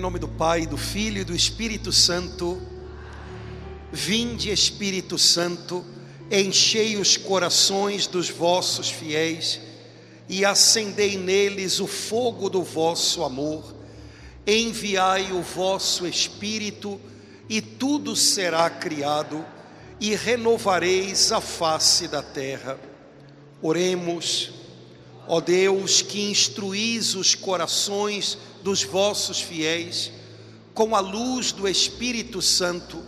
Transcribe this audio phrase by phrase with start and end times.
[0.00, 2.58] Em nome do Pai, do Filho e do Espírito Santo.
[3.92, 5.84] Vinde, Espírito Santo,
[6.30, 9.60] enchei os corações dos vossos fiéis
[10.26, 13.74] e acendei neles o fogo do vosso amor.
[14.46, 16.98] Enviai o vosso Espírito
[17.46, 19.44] e tudo será criado
[20.00, 22.80] e renovareis a face da terra.
[23.60, 24.50] Oremos,
[25.28, 30.12] ó Deus, que instruís os corações dos vossos fiéis
[30.74, 33.02] com a luz do Espírito Santo,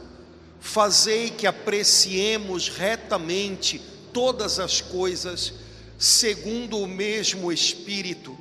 [0.60, 3.80] fazei que apreciemos retamente
[4.12, 5.54] todas as coisas,
[5.98, 8.36] segundo o mesmo Espírito,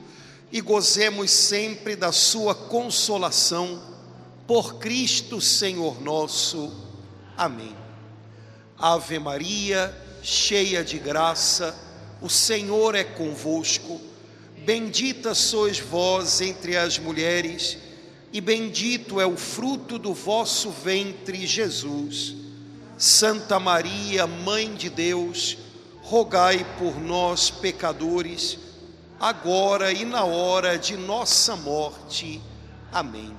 [0.51, 3.81] e gozemos sempre da Sua consolação,
[4.45, 6.73] por Cristo Senhor nosso.
[7.37, 7.73] Amém.
[8.77, 11.73] Ave Maria, cheia de graça,
[12.21, 14.10] o Senhor é convosco.
[14.63, 17.79] Bendita sois vós entre as mulheres,
[18.31, 22.35] e bendito é o fruto do vosso ventre, Jesus.
[22.95, 25.57] Santa Maria, Mãe de Deus,
[26.03, 28.59] rogai por nós, pecadores,
[29.19, 32.39] agora e na hora de nossa morte.
[32.91, 33.35] Amém.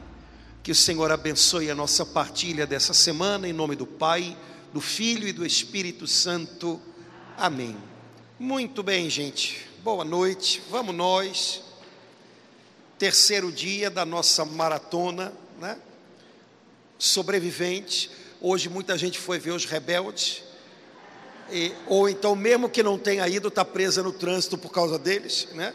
[0.60, 4.36] Que o Senhor abençoe a nossa partilha dessa semana, em nome do Pai,
[4.72, 6.80] do Filho e do Espírito Santo.
[7.36, 7.76] Amém.
[8.40, 9.71] Muito bem, gente.
[9.82, 11.60] Boa noite, vamos nós.
[13.00, 15.76] Terceiro dia da nossa maratona, né?
[16.96, 18.08] Sobrevivente.
[18.40, 20.44] Hoje muita gente foi ver os rebeldes.
[21.50, 25.48] E, ou então, mesmo que não tenha ido, está presa no trânsito por causa deles,
[25.54, 25.74] né?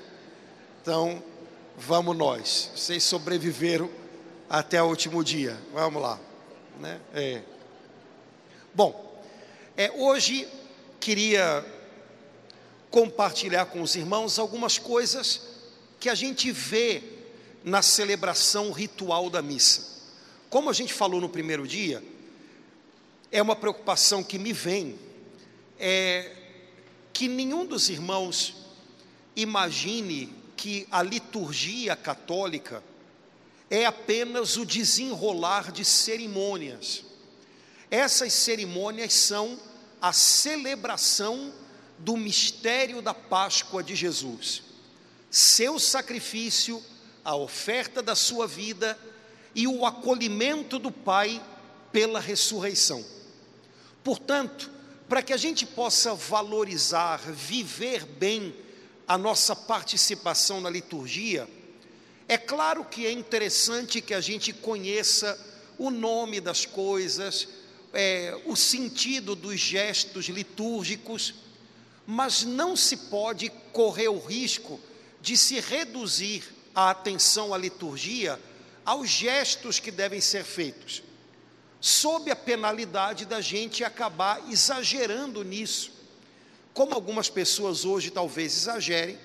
[0.81, 1.21] Então,
[1.75, 2.71] vamos nós.
[2.77, 3.89] Vocês sobreviveram
[4.49, 5.57] até o último dia.
[5.73, 6.17] Vamos lá,
[6.79, 7.01] né?
[7.13, 7.41] É.
[8.73, 9.21] Bom,
[9.75, 10.47] é, hoje
[10.97, 11.75] queria
[12.89, 15.41] compartilhar com os irmãos algumas coisas
[15.99, 17.03] que a gente vê
[17.63, 19.97] na celebração ritual da missa.
[20.49, 22.03] Como a gente falou no primeiro dia,
[23.31, 24.97] é uma preocupação que me vem,
[25.79, 26.33] é
[27.11, 28.55] que nenhum dos irmãos
[29.35, 32.83] imagine que a liturgia católica
[33.69, 37.03] é apenas o desenrolar de cerimônias.
[37.91, 39.59] Essas cerimônias são
[40.01, 41.53] a celebração
[41.99, 44.63] do mistério da Páscoa de Jesus.
[45.29, 46.83] Seu sacrifício,
[47.23, 48.97] a oferta da sua vida
[49.53, 51.41] e o acolhimento do Pai
[51.91, 53.03] pela ressurreição.
[54.03, 54.71] Portanto,
[55.09, 58.53] para que a gente possa valorizar, viver bem
[59.07, 61.47] a nossa participação na liturgia,
[62.27, 65.39] é claro que é interessante que a gente conheça
[65.77, 67.47] o nome das coisas,
[67.93, 71.33] é, o sentido dos gestos litúrgicos,
[72.07, 74.79] mas não se pode correr o risco
[75.21, 76.41] de se reduzir
[76.73, 78.39] a atenção à liturgia
[78.85, 81.03] aos gestos que devem ser feitos,
[81.81, 85.91] sob a penalidade da gente acabar exagerando nisso,
[86.73, 89.19] como algumas pessoas hoje talvez exagerem,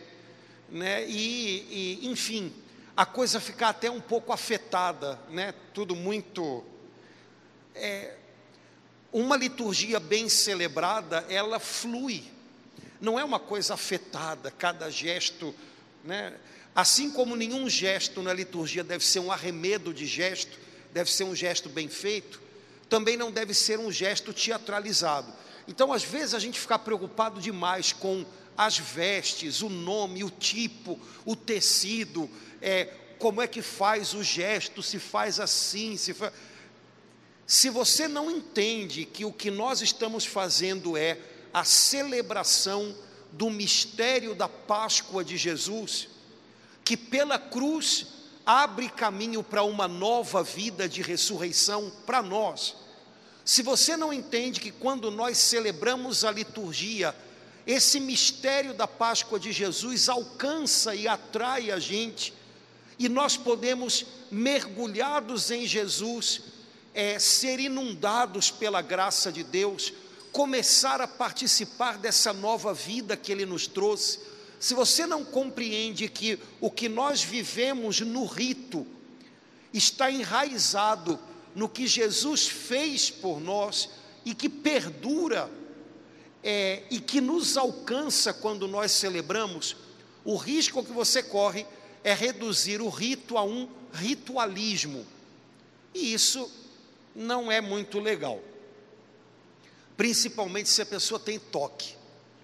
[0.69, 1.07] né?
[1.09, 2.53] E, e enfim,
[2.97, 5.55] a coisa ficar até um pouco afetada, né?
[5.73, 6.65] Tudo muito
[7.77, 8.17] é,
[9.13, 12.33] uma liturgia bem celebrada, ela flui
[13.03, 15.53] não é uma coisa afetada, cada gesto,
[16.05, 16.35] né?
[16.73, 20.57] Assim como nenhum gesto na liturgia deve ser um arremedo de gesto,
[20.93, 22.41] deve ser um gesto bem feito,
[22.89, 25.33] também não deve ser um gesto teatralizado.
[25.67, 28.25] Então, às vezes, a gente fica preocupado demais com
[28.57, 32.31] as vestes, o nome, o tipo, o tecido,
[32.61, 32.85] é,
[33.19, 36.33] como é que faz o gesto, se faz assim, se faz...
[37.49, 41.19] Se você não entende que o que nós estamos fazendo é
[41.53, 42.95] a celebração
[43.33, 46.09] do mistério da Páscoa de Jesus,
[46.85, 48.07] que pela cruz
[48.45, 52.77] abre caminho para uma nova vida de ressurreição para nós.
[53.45, 57.15] Se você não entende que quando nós celebramos a liturgia,
[57.67, 62.35] esse mistério da Páscoa de Jesus alcança e atrai a gente,
[62.99, 66.43] e nós podemos, mergulhados em Jesus,
[66.95, 69.93] é, ser inundados pela graça de Deus,
[70.33, 74.19] começar a participar dessa nova vida que Ele nos trouxe,
[74.59, 78.87] se você não compreende que o que nós vivemos no rito
[79.73, 81.19] está enraizado
[81.55, 83.91] no que Jesus fez por nós
[84.25, 85.51] e que perdura
[86.43, 89.77] é, e que nos alcança quando nós celebramos,
[90.25, 91.67] o risco que você corre
[92.03, 95.07] é reduzir o rito a um ritualismo.
[95.95, 96.51] E isso
[97.15, 98.41] não é muito legal
[99.97, 101.95] principalmente se a pessoa tem toque.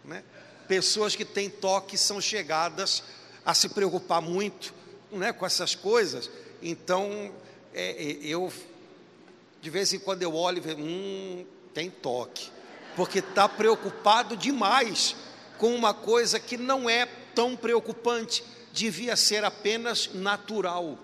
[0.05, 0.23] Né?
[0.67, 3.03] Pessoas que têm toque são chegadas
[3.45, 4.75] a se preocupar muito
[5.11, 6.31] né, com essas coisas,
[6.63, 7.33] então
[7.73, 8.53] é, é, eu,
[9.63, 12.51] de vez em quando eu olho e vejo, hum, tem toque,
[12.95, 15.17] porque está preocupado demais
[15.57, 20.99] com uma coisa que não é tão preocupante, devia ser apenas natural.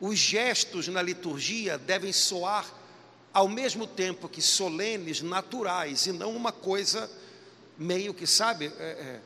[0.00, 2.79] Os gestos na liturgia devem soar
[3.32, 7.10] ao mesmo tempo que solenes, naturais, e não uma coisa
[7.78, 9.20] meio que, sabe, é, é,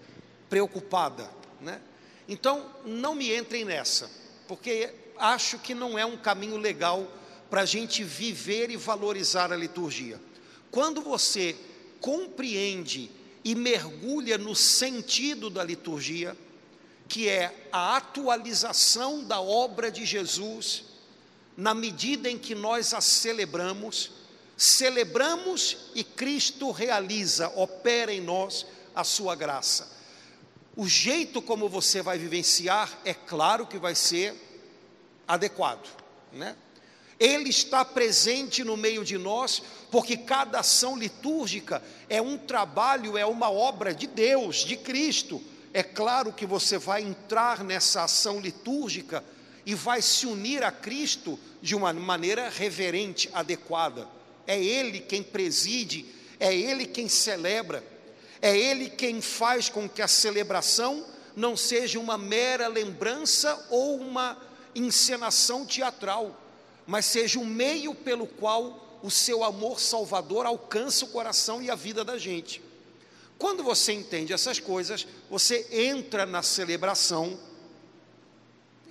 [0.49, 1.31] preocupada.
[1.61, 1.81] Né?
[2.29, 4.11] Então, não me entrem nessa,
[4.47, 7.11] porque acho que não é um caminho legal
[7.51, 10.21] para a gente viver e valorizar a liturgia.
[10.71, 11.57] Quando você
[12.01, 13.11] compreende
[13.45, 16.37] e mergulha no sentido da liturgia,
[17.09, 20.85] que é a atualização da obra de Jesus,
[21.57, 24.11] na medida em que nós a celebramos,
[24.57, 29.93] celebramos e Cristo realiza, opera em nós a sua graça.
[30.77, 34.35] O jeito como você vai vivenciar, é claro que vai ser
[35.27, 35.89] adequado,
[36.33, 36.57] né?
[37.19, 43.25] Ele está presente no meio de nós, porque cada ação litúrgica é um trabalho, é
[43.25, 45.41] uma obra de Deus, de Cristo.
[45.73, 49.25] É claro que você vai entrar nessa ação litúrgica
[49.67, 54.09] e vai se unir a Cristo de uma maneira reverente, adequada.
[54.47, 56.07] É Ele quem preside,
[56.39, 57.83] é Ele quem celebra,
[58.43, 64.37] é Ele quem faz com que a celebração não seja uma mera lembrança ou uma
[64.75, 66.41] encenação teatral
[66.87, 71.75] mas seja um meio pelo qual o seu amor salvador alcança o coração e a
[71.75, 72.63] vida da gente.
[73.39, 77.39] Quando você entende essas coisas, você entra na celebração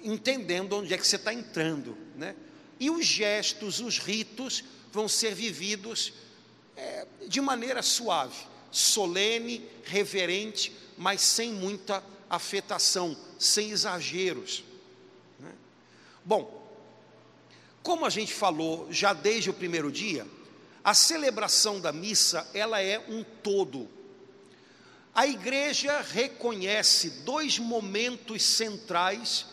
[0.03, 2.35] entendendo onde é que você está entrando, né?
[2.79, 6.13] E os gestos, os ritos vão ser vividos
[6.75, 8.35] é, de maneira suave,
[8.71, 14.63] solene, reverente, mas sem muita afetação, sem exageros.
[15.39, 15.51] Né?
[16.25, 16.61] Bom,
[17.81, 20.27] como a gente falou já desde o primeiro dia,
[20.83, 23.89] a celebração da missa, ela é um todo.
[25.15, 29.45] A igreja reconhece dois momentos centrais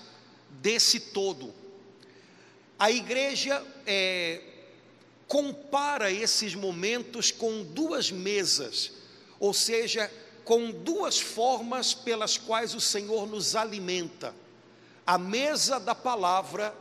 [0.60, 1.52] desse todo.
[2.78, 4.40] A igreja é,
[5.26, 8.92] compara esses momentos com duas mesas,
[9.38, 10.10] ou seja,
[10.44, 14.34] com duas formas pelas quais o Senhor nos alimenta:
[15.06, 16.74] a mesa da palavra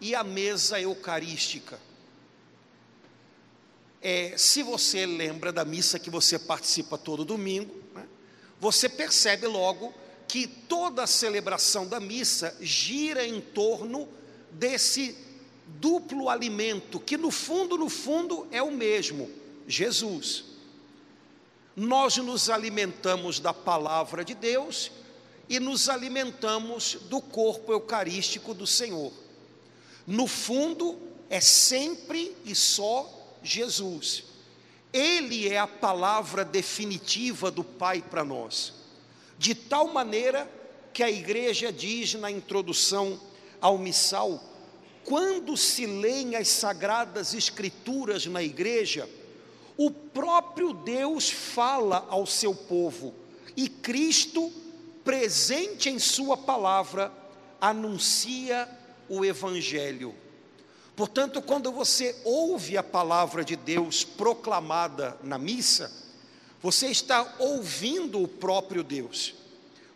[0.00, 1.78] e a mesa eucarística.
[4.02, 8.06] É, se você lembra da missa que você participa todo domingo, né,
[8.60, 9.94] você percebe logo
[10.28, 14.08] que toda a celebração da missa gira em torno
[14.50, 15.16] desse
[15.66, 19.30] duplo alimento, que no fundo, no fundo é o mesmo,
[19.66, 20.44] Jesus.
[21.76, 24.90] Nós nos alimentamos da palavra de Deus
[25.48, 29.12] e nos alimentamos do corpo eucarístico do Senhor.
[30.06, 30.98] No fundo,
[31.28, 34.24] é sempre e só Jesus.
[34.92, 38.83] Ele é a palavra definitiva do Pai para nós.
[39.38, 40.50] De tal maneira
[40.92, 43.20] que a igreja diz na introdução
[43.60, 44.42] ao missal,
[45.04, 49.08] quando se leem as sagradas escrituras na igreja,
[49.76, 53.14] o próprio Deus fala ao seu povo
[53.56, 54.52] e Cristo,
[55.04, 57.12] presente em Sua palavra,
[57.60, 58.68] anuncia
[59.08, 60.14] o Evangelho.
[60.96, 66.03] Portanto, quando você ouve a palavra de Deus proclamada na missa,
[66.64, 69.34] você está ouvindo o próprio Deus,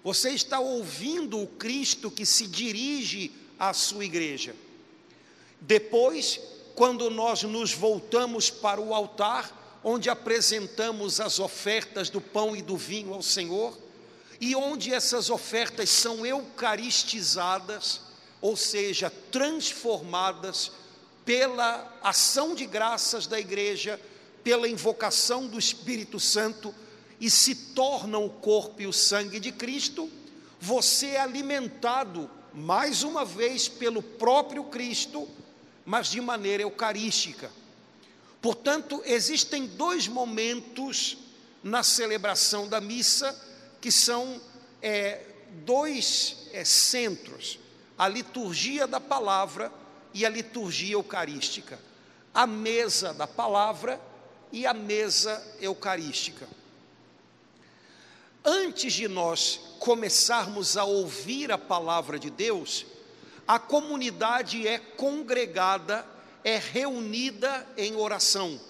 [0.05, 4.55] você está ouvindo o Cristo que se dirige à sua igreja.
[5.63, 6.39] Depois,
[6.75, 12.77] quando nós nos voltamos para o altar, onde apresentamos as ofertas do pão e do
[12.77, 13.75] vinho ao Senhor,
[14.39, 18.03] e onde essas ofertas são eucaristizadas,
[18.43, 20.71] ou seja, transformadas
[21.25, 23.99] pela ação de graças da igreja,
[24.42, 26.75] pela invocação do Espírito Santo
[27.21, 30.11] e se tornam o corpo e o sangue de Cristo,
[30.61, 35.28] você é alimentado mais uma vez pelo próprio Cristo,
[35.85, 37.50] mas de maneira eucarística.
[38.40, 41.18] Portanto, existem dois momentos
[41.62, 43.37] na celebração da missa
[43.80, 44.40] que são
[44.80, 45.23] é,
[45.64, 47.59] dois é, centros
[47.99, 49.73] a liturgia da palavra
[50.14, 51.78] e a liturgia eucarística,
[52.33, 54.00] a mesa da palavra
[54.52, 56.49] e a mesa eucarística.
[58.45, 62.87] Antes de nós começarmos a ouvir a palavra de Deus,
[63.47, 66.07] a comunidade é congregada,
[66.45, 68.61] é reunida em oração.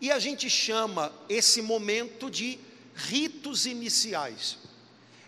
[0.00, 2.58] E a gente chama esse momento de
[2.94, 4.58] ritos iniciais.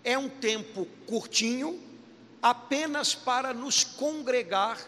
[0.03, 1.81] É um tempo curtinho,
[2.43, 4.79] apenas para nos congregar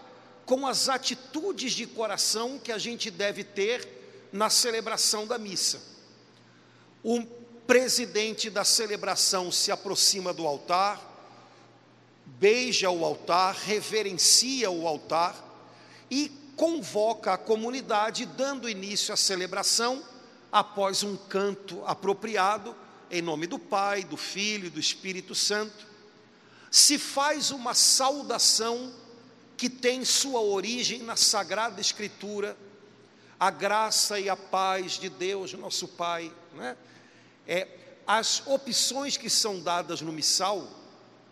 [0.44, 3.95] com as atitudes de coração que a gente deve ter
[4.36, 5.80] na celebração da missa.
[7.02, 7.24] O
[7.66, 11.00] presidente da celebração se aproxima do altar,
[12.24, 15.42] beija o altar, reverencia o altar
[16.10, 20.02] e convoca a comunidade, dando início à celebração
[20.52, 22.74] após um canto apropriado,
[23.10, 25.86] em nome do Pai, do Filho e do Espírito Santo.
[26.70, 28.92] Se faz uma saudação
[29.56, 32.56] que tem sua origem na Sagrada Escritura,
[33.38, 36.32] a graça e a paz de Deus, nosso Pai.
[36.54, 36.76] Né?
[37.46, 37.68] É,
[38.06, 40.66] as opções que são dadas no missal,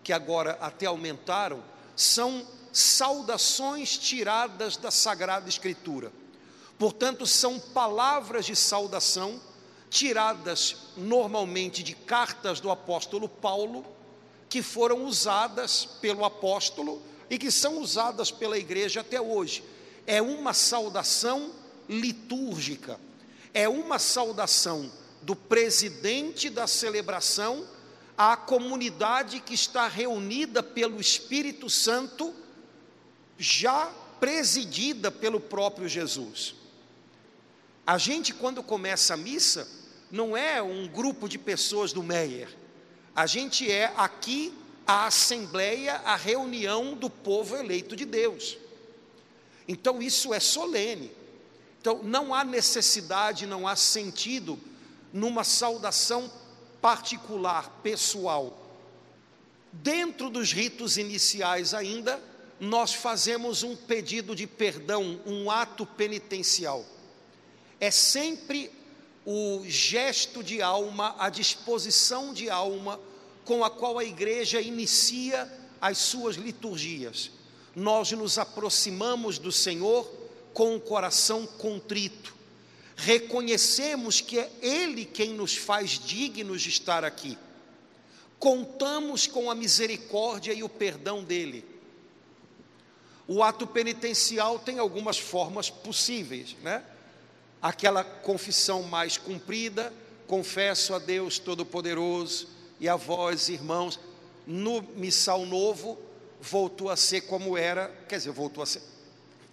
[0.02, 1.62] que agora até aumentaram,
[1.96, 6.12] são saudações tiradas da Sagrada Escritura.
[6.78, 9.40] Portanto, são palavras de saudação
[9.88, 13.86] tiradas normalmente de cartas do apóstolo Paulo,
[14.48, 19.64] que foram usadas pelo apóstolo e que são usadas pela igreja até hoje.
[20.06, 21.52] É uma saudação
[21.88, 22.98] litúrgica,
[23.52, 24.90] é uma saudação
[25.22, 27.66] do presidente da celebração
[28.16, 32.34] à comunidade que está reunida pelo Espírito Santo,
[33.38, 33.86] já
[34.20, 36.54] presidida pelo próprio Jesus.
[37.86, 39.68] A gente, quando começa a missa,
[40.10, 42.48] não é um grupo de pessoas do Meyer,
[43.14, 44.52] a gente é aqui
[44.86, 48.58] a assembleia, a reunião do povo eleito de Deus.
[49.66, 51.10] Então isso é solene.
[51.84, 54.58] Então não há necessidade, não há sentido
[55.12, 56.32] numa saudação
[56.80, 58.58] particular, pessoal.
[59.70, 62.18] Dentro dos ritos iniciais ainda,
[62.58, 66.86] nós fazemos um pedido de perdão, um ato penitencial.
[67.78, 68.70] É sempre
[69.26, 72.98] o gesto de alma, a disposição de alma
[73.44, 77.30] com a qual a igreja inicia as suas liturgias.
[77.76, 80.23] Nós nos aproximamos do Senhor
[80.54, 82.32] com o coração contrito.
[82.96, 87.36] Reconhecemos que é Ele quem nos faz dignos de estar aqui.
[88.38, 91.64] Contamos com a misericórdia e o perdão dele.
[93.26, 96.84] O ato penitencial tem algumas formas possíveis, né?
[97.60, 99.92] Aquela confissão mais cumprida,
[100.26, 103.98] confesso a Deus Todo-Poderoso, e a vós, irmãos,
[104.46, 105.98] no missal novo,
[106.40, 108.82] voltou a ser como era, quer dizer, voltou a ser,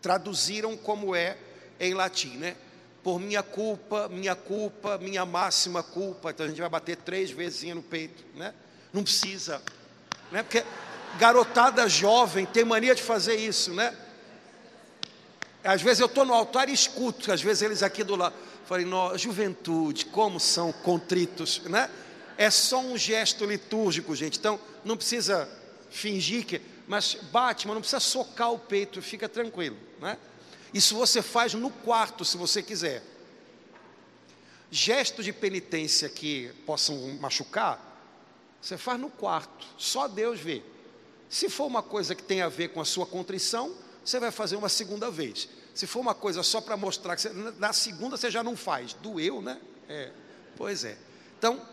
[0.01, 1.37] traduziram como é
[1.79, 2.55] em latim, né?
[3.03, 6.31] Por minha culpa, minha culpa, minha máxima culpa.
[6.31, 8.53] Então a gente vai bater três vezes no peito, né?
[8.93, 9.61] Não precisa,
[10.31, 10.43] né?
[10.43, 10.63] Porque
[11.17, 13.95] garotada jovem tem mania de fazer isso, né?
[15.63, 18.35] Às vezes eu estou no altar e escuto, às vezes eles aqui do lado.
[18.65, 18.85] Falei,
[19.17, 21.89] juventude, como são contritos, né?
[22.41, 24.39] é só um gesto litúrgico, gente.
[24.39, 25.47] Então, não precisa
[25.91, 26.59] fingir que.
[26.91, 29.77] Mas bate, mas não precisa socar o peito, fica tranquilo.
[29.97, 30.17] Né?
[30.73, 33.01] Isso você faz no quarto, se você quiser.
[34.69, 37.79] Gesto de penitência que possam machucar,
[38.61, 40.61] você faz no quarto, só Deus vê.
[41.29, 44.57] Se for uma coisa que tem a ver com a sua contrição, você vai fazer
[44.57, 45.47] uma segunda vez.
[45.73, 48.91] Se for uma coisa só para mostrar que você, na segunda você já não faz,
[48.95, 49.61] doeu, né?
[49.87, 50.11] É,
[50.57, 50.97] pois é.
[51.37, 51.65] Então,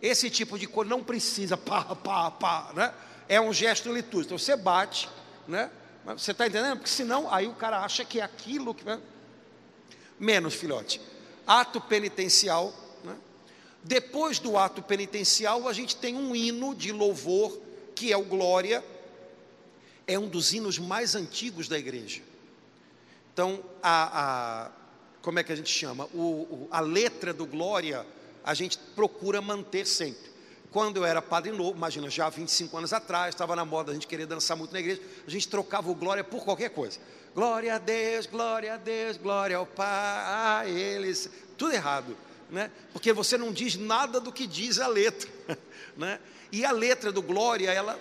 [0.00, 2.94] esse tipo de coisa não precisa pá, pá, pá, né?
[3.30, 4.34] É um gesto litúrgico.
[4.34, 5.08] Então você bate,
[5.46, 5.70] né?
[6.04, 6.78] Você está entendendo?
[6.78, 8.84] Porque senão aí o cara acha que é aquilo que.
[10.18, 11.00] Menos, filhote.
[11.46, 12.74] Ato penitencial.
[13.04, 13.16] Né?
[13.84, 17.56] Depois do ato penitencial, a gente tem um hino de louvor,
[17.94, 18.84] que é o Glória.
[20.08, 22.22] É um dos hinos mais antigos da igreja.
[23.32, 24.70] Então, a, a
[25.22, 26.06] como é que a gente chama?
[26.12, 28.04] O, o, a letra do Glória
[28.42, 30.29] a gente procura manter sempre.
[30.70, 34.06] Quando eu era padre novo, imagina, já 25 anos atrás, estava na moda a gente
[34.06, 37.00] querer dançar muito na igreja, a gente trocava o glória por qualquer coisa.
[37.34, 41.28] Glória a Deus, glória a Deus, glória ao Pai, a eles.
[41.56, 42.16] Tudo errado,
[42.50, 42.70] né?
[42.92, 45.28] Porque você não diz nada do que diz a letra,
[45.96, 46.20] né?
[46.52, 47.98] E a letra do glória, ela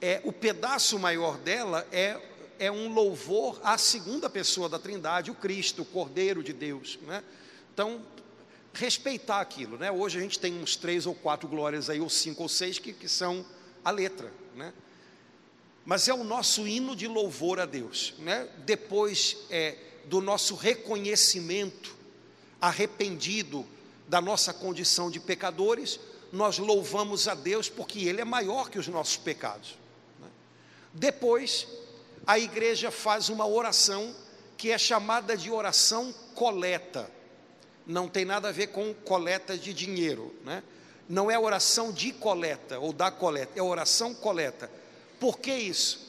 [0.00, 2.20] é o pedaço maior dela é
[2.58, 7.22] é um louvor à segunda pessoa da Trindade, o Cristo, o Cordeiro de Deus, né?
[7.72, 8.02] Então,
[8.78, 9.76] respeitar aquilo.
[9.76, 9.90] Né?
[9.90, 12.92] Hoje a gente tem uns três ou quatro glórias aí, ou cinco ou seis, que,
[12.92, 13.44] que são
[13.84, 14.32] a letra.
[14.54, 14.72] Né?
[15.84, 18.14] Mas é o nosso hino de louvor a Deus.
[18.18, 18.48] Né?
[18.58, 21.96] Depois é, do nosso reconhecimento
[22.60, 23.66] arrependido
[24.06, 26.00] da nossa condição de pecadores,
[26.32, 29.76] nós louvamos a Deus porque Ele é maior que os nossos pecados.
[30.20, 30.28] Né?
[30.94, 31.66] Depois,
[32.26, 34.14] a igreja faz uma oração
[34.56, 37.17] que é chamada de oração coleta
[37.88, 40.62] não tem nada a ver com coleta de dinheiro, né?
[41.08, 44.70] Não é oração de coleta ou da coleta, é oração coleta.
[45.18, 46.06] Por que isso?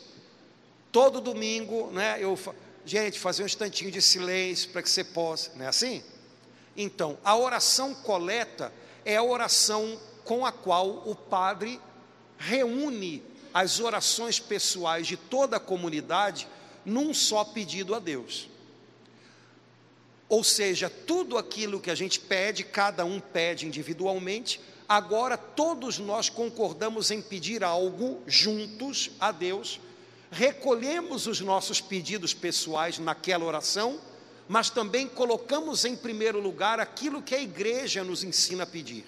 [0.92, 2.38] Todo domingo, né, eu
[2.86, 6.04] gente, fazer um instantinho de silêncio para que você possa, não é assim?
[6.76, 8.74] Então, a oração coleta
[9.06, 11.80] é a oração com a qual o padre
[12.38, 16.48] reúne as orações pessoais de toda a comunidade
[16.86, 18.50] num só pedido a Deus.
[20.30, 26.30] Ou seja, tudo aquilo que a gente pede, cada um pede individualmente, agora todos nós
[26.30, 29.82] concordamos em pedir algo juntos a Deus,
[30.32, 34.00] recolhemos os nossos pedidos pessoais naquela oração,
[34.48, 39.06] mas também colocamos em primeiro lugar aquilo que a igreja nos ensina a pedir.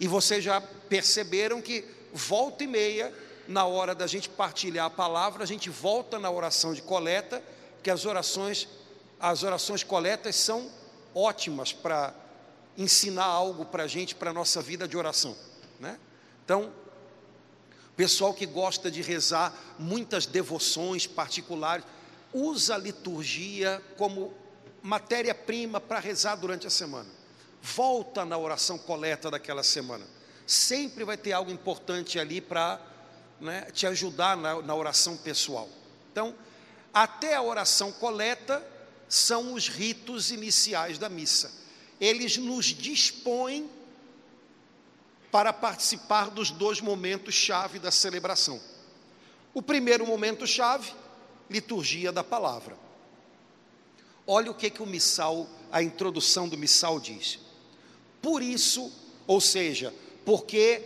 [0.00, 3.12] E vocês já perceberam que volta e meia,
[3.46, 7.42] na hora da gente partilhar a palavra, a gente volta na oração de coleta,
[7.82, 8.68] que as orações
[9.22, 10.68] as orações coletas são
[11.14, 12.12] ótimas para
[12.76, 15.36] ensinar algo para a gente, para a nossa vida de oração.
[15.78, 15.96] Né?
[16.44, 16.72] Então,
[17.96, 21.84] pessoal que gosta de rezar muitas devoções particulares,
[22.32, 24.34] usa a liturgia como
[24.82, 27.08] matéria-prima para rezar durante a semana.
[27.62, 30.04] Volta na oração coleta daquela semana.
[30.44, 32.80] Sempre vai ter algo importante ali para
[33.40, 35.68] né, te ajudar na, na oração pessoal.
[36.10, 36.34] Então,
[36.92, 38.71] até a oração coleta,
[39.12, 41.52] são os ritos iniciais da missa.
[42.00, 43.68] Eles nos dispõem
[45.30, 48.58] para participar dos dois momentos chave da celebração.
[49.52, 50.94] O primeiro momento chave,
[51.50, 52.74] liturgia da palavra.
[54.26, 57.38] Olha o que que o missal, a introdução do missal diz.
[58.22, 58.90] Por isso,
[59.26, 59.92] ou seja,
[60.24, 60.80] porque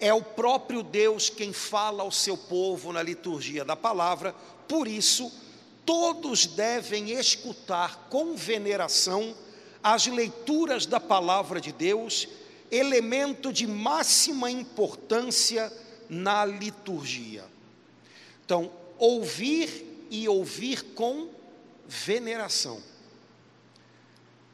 [0.00, 4.34] é o próprio Deus quem fala ao seu povo na liturgia da palavra,
[4.66, 5.45] por isso
[5.86, 9.34] todos devem escutar com veneração
[9.82, 12.28] as leituras da palavra de Deus,
[12.72, 15.72] elemento de máxima importância
[16.10, 17.44] na liturgia.
[18.44, 21.30] Então, ouvir e ouvir com
[21.86, 22.82] veneração.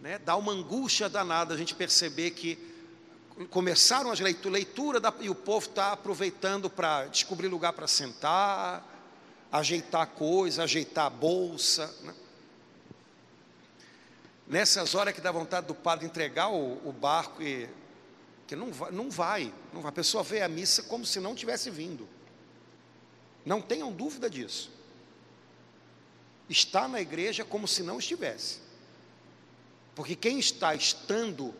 [0.02, 0.18] Né?
[0.18, 2.58] Dá uma angústia danada a gente perceber que
[3.48, 8.91] começaram as leituras leitura da, e o povo está aproveitando para descobrir lugar para sentar,
[9.52, 11.94] ajeitar coisa, ajeitar a bolsa.
[12.02, 12.14] Né?
[14.48, 17.68] Nessas horas que dá vontade do padre entregar o, o barco e
[18.46, 19.90] que não vai, não vai, não vai.
[19.90, 22.08] A pessoa vê a missa como se não tivesse vindo.
[23.44, 24.70] Não tenham dúvida disso.
[26.48, 28.60] Está na igreja como se não estivesse.
[29.94, 31.54] Porque quem está estando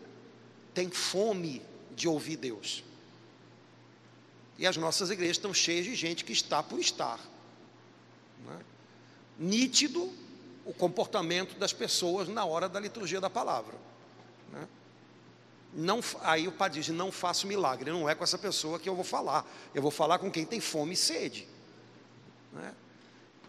[0.73, 1.63] tem fome
[1.95, 2.83] de ouvir Deus.
[4.59, 7.19] E as nossas igrejas estão cheias de gente que está por estar
[8.47, 8.61] né?
[9.39, 10.13] nítido
[10.65, 13.75] o comportamento das pessoas na hora da liturgia da palavra.
[14.53, 14.69] Né?
[15.75, 18.95] Não, aí o padre diz: não faço milagre, não é com essa pessoa que eu
[18.95, 21.49] vou falar, eu vou falar com quem tem fome e sede.
[22.53, 22.75] Né?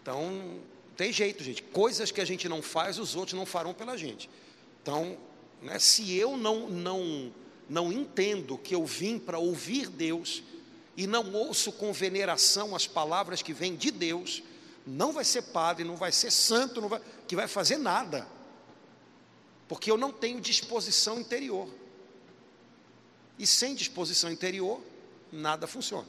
[0.00, 0.60] Então,
[0.96, 1.62] tem jeito, gente.
[1.62, 4.28] Coisas que a gente não faz, os outros não farão pela gente.
[4.82, 5.16] Então,
[5.62, 7.32] né, se eu não, não,
[7.68, 10.42] não entendo que eu vim para ouvir Deus
[10.96, 14.42] e não ouço com veneração as palavras que vêm de Deus,
[14.86, 18.26] não vai ser padre, não vai ser santo, não vai, que vai fazer nada,
[19.66, 21.68] porque eu não tenho disposição interior.
[23.38, 24.80] E sem disposição interior,
[25.32, 26.06] nada funciona.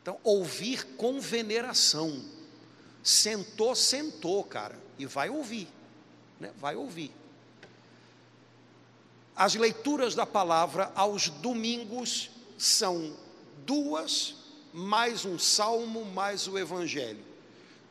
[0.00, 2.22] Então, ouvir com veneração.
[3.02, 5.68] Sentou, sentou, cara, e vai ouvir,
[6.38, 6.52] né?
[6.58, 7.10] vai ouvir.
[9.34, 13.16] As leituras da palavra aos domingos são
[13.66, 14.36] duas,
[14.72, 17.33] mais um salmo, mais o evangelho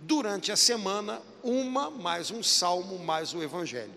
[0.05, 3.93] durante a semana, uma mais um salmo mais o evangelho.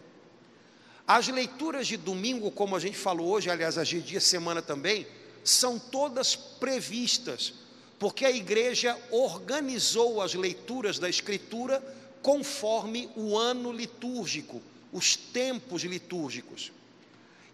[1.07, 5.07] As leituras de domingo, como a gente falou hoje, aliás, as de dia semana também,
[5.45, 7.55] são todas previstas,
[7.99, 11.83] porque a igreja organizou as leituras da Escritura
[12.23, 14.61] conforme o ano litúrgico,
[14.93, 16.73] os tempos litúrgicos.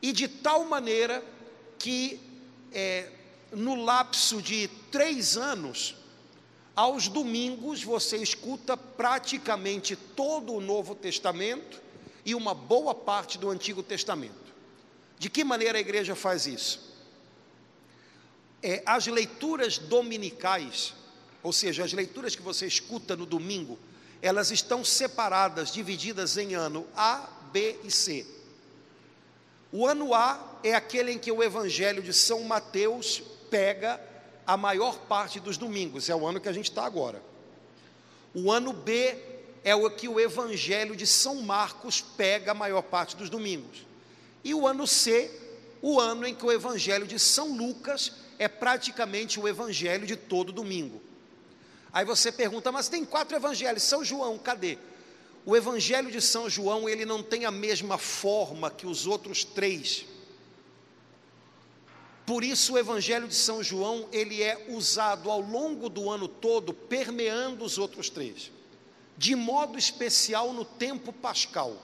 [0.00, 1.22] E de tal maneira
[1.78, 2.18] que,
[2.72, 3.08] é,
[3.52, 5.94] no lapso de três anos,
[6.74, 11.80] aos domingos você escuta praticamente todo o Novo Testamento
[12.24, 14.52] e uma boa parte do Antigo Testamento.
[15.18, 16.92] De que maneira a igreja faz isso?
[18.62, 20.94] É, as leituras dominicais,
[21.42, 23.78] ou seja, as leituras que você escuta no domingo,
[24.20, 28.24] elas estão separadas, divididas em ano A, B e C.
[29.72, 34.00] O ano A é aquele em que o Evangelho de São Mateus pega
[34.46, 37.22] a maior parte dos domingos, é o ano que a gente está agora.
[38.34, 39.16] O ano B
[39.62, 43.86] é o que o Evangelho de São Marcos pega a maior parte dos domingos.
[44.42, 45.30] E o ano C,
[45.80, 50.52] o ano em que o Evangelho de São Lucas é praticamente o Evangelho de todo
[50.52, 51.00] domingo.
[51.92, 54.78] Aí você pergunta, mas tem quatro evangelhos, São João, cadê?
[55.44, 60.06] O evangelho de São João, ele não tem a mesma forma que os outros três.
[62.24, 66.72] Por isso o evangelho de São João, ele é usado ao longo do ano todo,
[66.72, 68.50] permeando os outros três.
[69.16, 71.76] De modo especial no tempo pascal.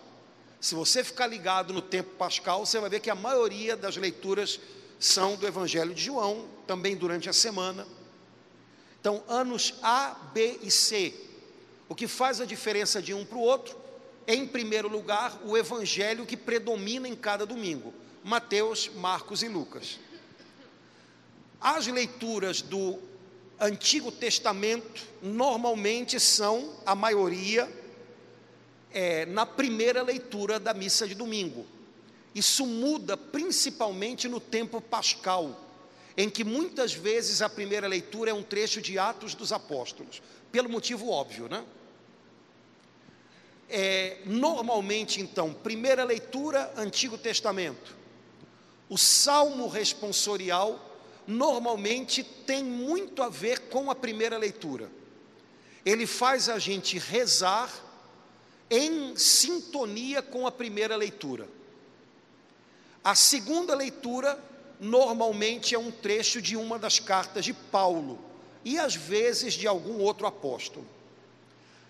[0.60, 4.60] Se você ficar ligado no tempo pascal, você vai ver que a maioria das leituras
[4.98, 7.86] são do evangelho de João, também durante a semana.
[9.00, 11.14] Então, anos A, B e C.
[11.88, 13.76] O que faz a diferença de um para o outro?
[14.26, 19.98] Em primeiro lugar, o evangelho que predomina em cada domingo: Mateus, Marcos e Lucas.
[21.60, 22.98] As leituras do
[23.60, 27.68] Antigo Testamento normalmente são, a maioria,
[28.92, 31.66] é, na primeira leitura da missa de domingo.
[32.34, 35.64] Isso muda principalmente no tempo pascal
[36.16, 40.68] em que muitas vezes a primeira leitura é um trecho de Atos dos Apóstolos, pelo
[40.68, 41.64] motivo óbvio, né?
[43.68, 47.96] É, normalmente, então, primeira leitura, Antigo Testamento.
[48.88, 50.87] O salmo responsorial
[51.28, 54.90] normalmente tem muito a ver com a primeira leitura.
[55.84, 57.70] Ele faz a gente rezar
[58.70, 61.46] em sintonia com a primeira leitura.
[63.04, 64.42] A segunda leitura
[64.80, 68.18] normalmente é um trecho de uma das cartas de Paulo
[68.64, 70.86] e às vezes de algum outro apóstolo.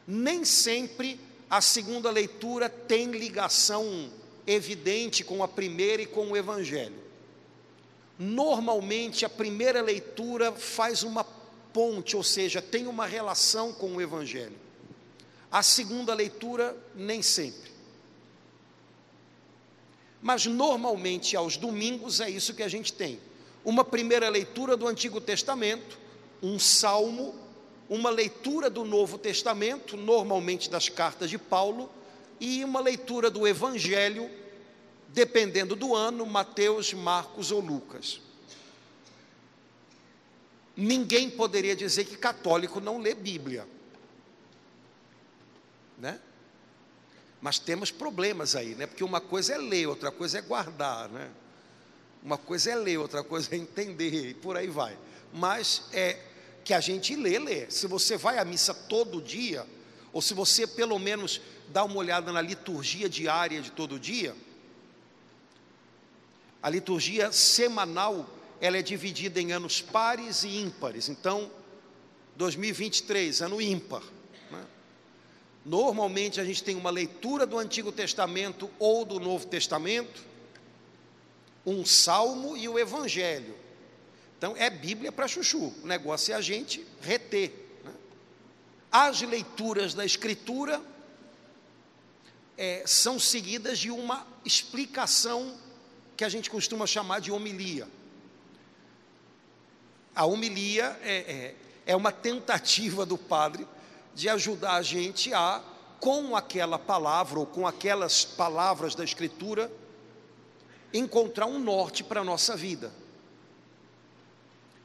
[0.04, 4.10] Nem sempre a segunda leitura tem ligação
[4.44, 7.07] evidente com a primeira e com o evangelho.
[8.18, 11.24] Normalmente a primeira leitura faz uma
[11.72, 14.56] ponte, ou seja, tem uma relação com o evangelho.
[15.50, 17.70] A segunda leitura nem sempre.
[20.20, 23.20] Mas normalmente aos domingos é isso que a gente tem:
[23.64, 25.98] uma primeira leitura do Antigo Testamento,
[26.42, 27.34] um salmo,
[27.88, 31.88] uma leitura do Novo Testamento, normalmente das cartas de Paulo,
[32.40, 34.30] e uma leitura do Evangelho,
[35.08, 38.20] dependendo do ano, Mateus, Marcos ou Lucas.
[40.76, 43.66] Ninguém poderia dizer que católico não lê Bíblia.
[45.98, 46.20] Né?
[47.40, 48.86] Mas temos problemas aí, né?
[48.86, 51.30] Porque uma coisa é ler, outra coisa é guardar, né?
[52.22, 54.96] Uma coisa é ler, outra coisa é entender, e por aí vai.
[55.32, 56.18] Mas é
[56.64, 57.70] que a gente lê, lê.
[57.70, 59.66] Se você vai à missa todo dia,
[60.12, 64.34] ou se você pelo menos dá uma olhada na liturgia diária de todo dia,
[66.62, 68.28] a liturgia semanal
[68.60, 71.08] ela é dividida em anos pares e ímpares.
[71.08, 71.50] Então,
[72.36, 74.02] 2023, ano ímpar.
[75.64, 80.24] Normalmente a gente tem uma leitura do Antigo Testamento ou do Novo Testamento,
[81.66, 83.54] um salmo e o Evangelho.
[84.38, 87.52] Então é Bíblia para chuchu, o negócio é a gente reter.
[87.84, 87.92] Né?
[88.90, 90.80] As leituras da Escritura
[92.56, 95.54] é, são seguidas de uma explicação
[96.18, 97.86] que a gente costuma chamar de homilia.
[100.16, 101.54] A homilia é, é,
[101.86, 103.64] é uma tentativa do padre
[104.16, 105.62] de ajudar a gente a,
[106.00, 109.70] com aquela palavra ou com aquelas palavras da Escritura,
[110.92, 112.92] encontrar um norte para a nossa vida.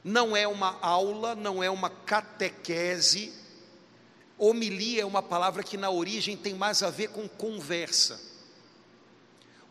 [0.04, 3.32] Não é uma aula, não é uma catequese.
[4.38, 8.33] Homilia é uma palavra que na origem tem mais a ver com conversa.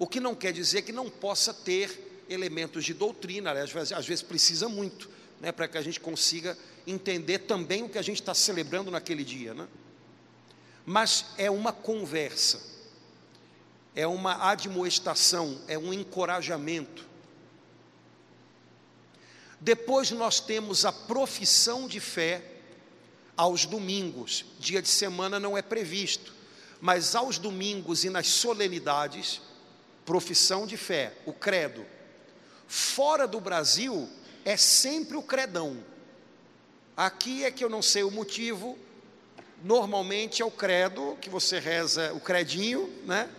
[0.03, 3.71] O que não quer dizer que não possa ter elementos de doutrina, às
[4.05, 8.19] vezes, precisa muito, né, para que a gente consiga entender também o que a gente
[8.19, 9.65] está celebrando naquele dia, né?
[10.85, 12.61] Mas é uma conversa,
[13.95, 17.07] é uma admoestação, é um encorajamento.
[19.61, 22.43] Depois nós temos a profissão de fé
[23.37, 26.33] aos domingos, dia de semana não é previsto,
[26.81, 29.39] mas aos domingos e nas solenidades,
[30.05, 31.85] profissão de fé, o credo.
[32.67, 34.09] Fora do Brasil
[34.45, 35.77] é sempre o credão.
[36.95, 38.77] Aqui é que eu não sei o motivo,
[39.63, 43.29] normalmente é o credo, que você reza o credinho, né?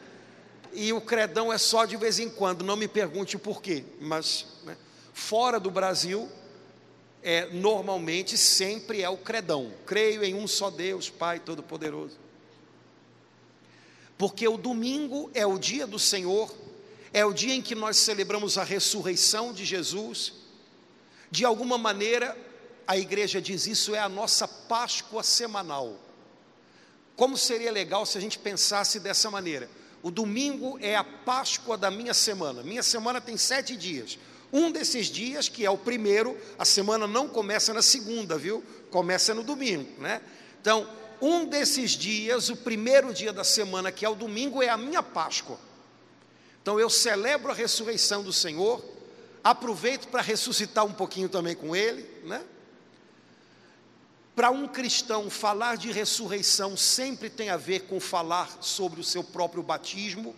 [0.73, 4.47] E o credão é só de vez em quando, não me pergunte o porquê, mas
[4.65, 4.77] né?
[5.13, 6.29] fora do Brasil,
[7.23, 9.73] é, normalmente sempre é o credão.
[9.87, 12.24] Creio em um só Deus, Pai Todo-Poderoso.
[14.17, 16.55] Porque o domingo é o dia do Senhor,
[17.13, 20.33] é o dia em que nós celebramos a ressurreição de Jesus.
[21.31, 22.37] De alguma maneira,
[22.87, 25.99] a igreja diz isso é a nossa Páscoa semanal.
[27.17, 29.71] Como seria legal se a gente pensasse dessa maneira?
[30.03, 32.63] O domingo é a Páscoa da minha semana.
[32.63, 34.19] Minha semana tem sete dias.
[34.53, 38.63] Um desses dias, que é o primeiro, a semana não começa na segunda, viu?
[38.91, 40.21] Começa no domingo, né?
[40.61, 40.89] Então,
[41.21, 45.03] um desses dias, o primeiro dia da semana, que é o domingo, é a minha
[45.03, 45.59] Páscoa.
[46.63, 48.85] Então eu celebro a ressurreição do Senhor,
[49.43, 52.43] aproveito para ressuscitar um pouquinho também com Ele, né?
[54.35, 59.23] Para um cristão, falar de ressurreição sempre tem a ver com falar sobre o seu
[59.23, 60.35] próprio batismo,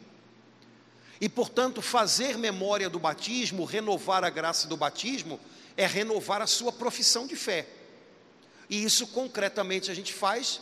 [1.20, 5.40] e portanto, fazer memória do batismo, renovar a graça do batismo,
[5.76, 7.66] é renovar a sua profissão de fé.
[8.68, 10.60] E isso concretamente a gente faz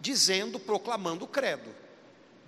[0.00, 1.68] dizendo, proclamando o credo.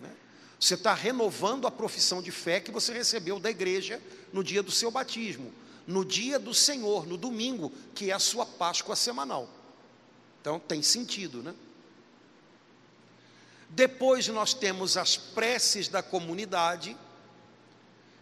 [0.01, 0.11] Né?
[0.59, 4.01] Você está renovando a profissão de fé que você recebeu da igreja
[4.33, 5.53] no dia do seu batismo,
[5.87, 9.49] no dia do Senhor, no domingo, que é a sua Páscoa semanal.
[10.41, 11.55] Então tem sentido, né?
[13.69, 16.97] Depois nós temos as preces da comunidade,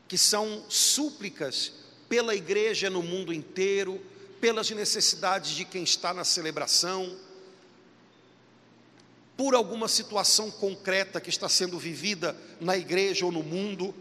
[0.06, 1.72] que são súplicas
[2.08, 4.00] pela igreja no mundo inteiro,
[4.40, 7.16] pelas necessidades de quem está na celebração,
[9.40, 13.94] por alguma situação concreta que está sendo vivida na igreja ou no mundo.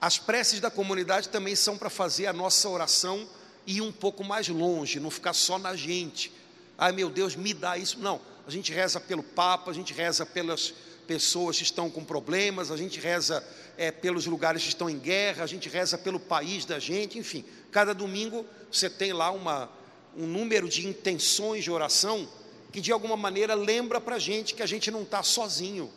[0.00, 3.28] As preces da comunidade também são para fazer a nossa oração
[3.64, 6.32] ir um pouco mais longe, não ficar só na gente,
[6.76, 8.00] ai meu Deus, me dá isso.
[8.00, 10.74] Não, a gente reza pelo Papa, a gente reza pelas
[11.06, 15.44] pessoas que estão com problemas, a gente reza é, pelos lugares que estão em guerra,
[15.44, 17.44] a gente reza pelo país da gente, enfim.
[17.70, 19.70] Cada domingo você tem lá uma,
[20.16, 22.28] um número de intenções de oração
[22.72, 25.90] que de alguma maneira lembra para a gente que a gente não está sozinho,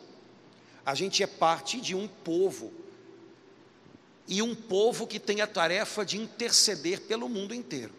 [0.84, 2.72] a gente é parte de um povo,
[4.26, 7.92] e um povo que tem a tarefa de interceder pelo mundo inteiro.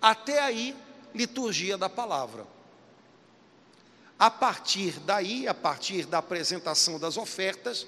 [0.00, 0.74] Até aí,
[1.14, 2.46] liturgia da palavra.
[4.18, 7.86] A partir daí, a partir da apresentação das ofertas,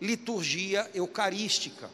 [0.00, 1.90] liturgia eucarística.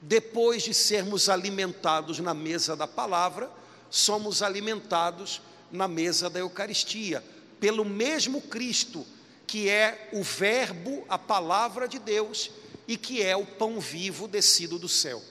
[0.00, 3.50] Depois de sermos alimentados na mesa da palavra,
[3.90, 7.22] somos alimentados na mesa da Eucaristia,
[7.58, 9.04] pelo mesmo Cristo,
[9.46, 12.50] que é o Verbo, a palavra de Deus,
[12.86, 15.22] e que é o pão vivo descido do céu.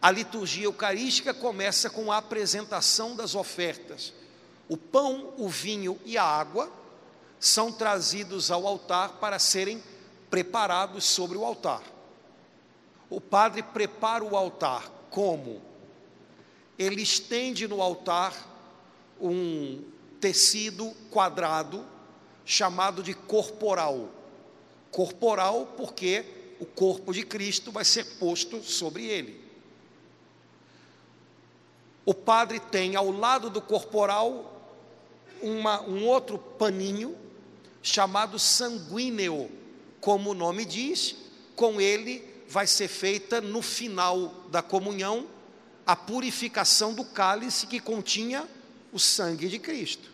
[0.00, 4.12] A liturgia eucarística começa com a apresentação das ofertas.
[4.68, 6.70] O pão, o vinho e a água
[7.40, 9.82] são trazidos ao altar para serem
[10.30, 11.82] preparados sobre o altar.
[13.10, 15.67] O padre prepara o altar como?
[16.78, 18.34] Ele estende no altar
[19.20, 19.82] um
[20.20, 21.84] tecido quadrado
[22.44, 24.08] chamado de corporal.
[24.90, 26.24] Corporal porque
[26.60, 29.48] o corpo de Cristo vai ser posto sobre ele.
[32.04, 34.62] O padre tem ao lado do corporal
[35.42, 37.16] uma, um outro paninho
[37.82, 39.50] chamado sanguíneo,
[40.00, 41.16] como o nome diz,
[41.54, 45.26] com ele vai ser feita no final da comunhão
[45.88, 48.46] a purificação do cálice que continha
[48.92, 50.10] o sangue de Cristo.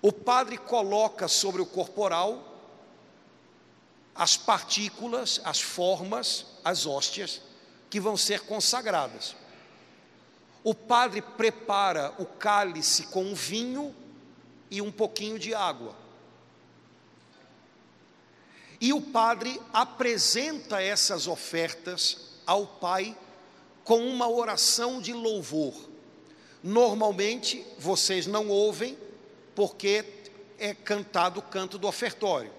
[0.00, 2.42] O padre coloca sobre o corporal
[4.14, 7.42] as partículas, as formas, as hóstias
[7.90, 9.36] que vão ser consagradas.
[10.64, 13.94] O padre prepara o cálice com vinho
[14.70, 15.94] e um pouquinho de água.
[18.80, 23.14] E o padre apresenta essas ofertas ao Pai
[23.88, 25.72] com uma oração de louvor.
[26.62, 28.98] Normalmente vocês não ouvem
[29.54, 30.04] porque
[30.58, 32.52] é cantado o canto do ofertório.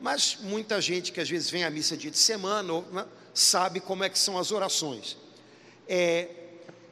[0.00, 4.02] Mas muita gente que às vezes vem à missa dia de semana né, sabe como
[4.02, 5.16] é que são as orações.
[5.86, 6.28] É,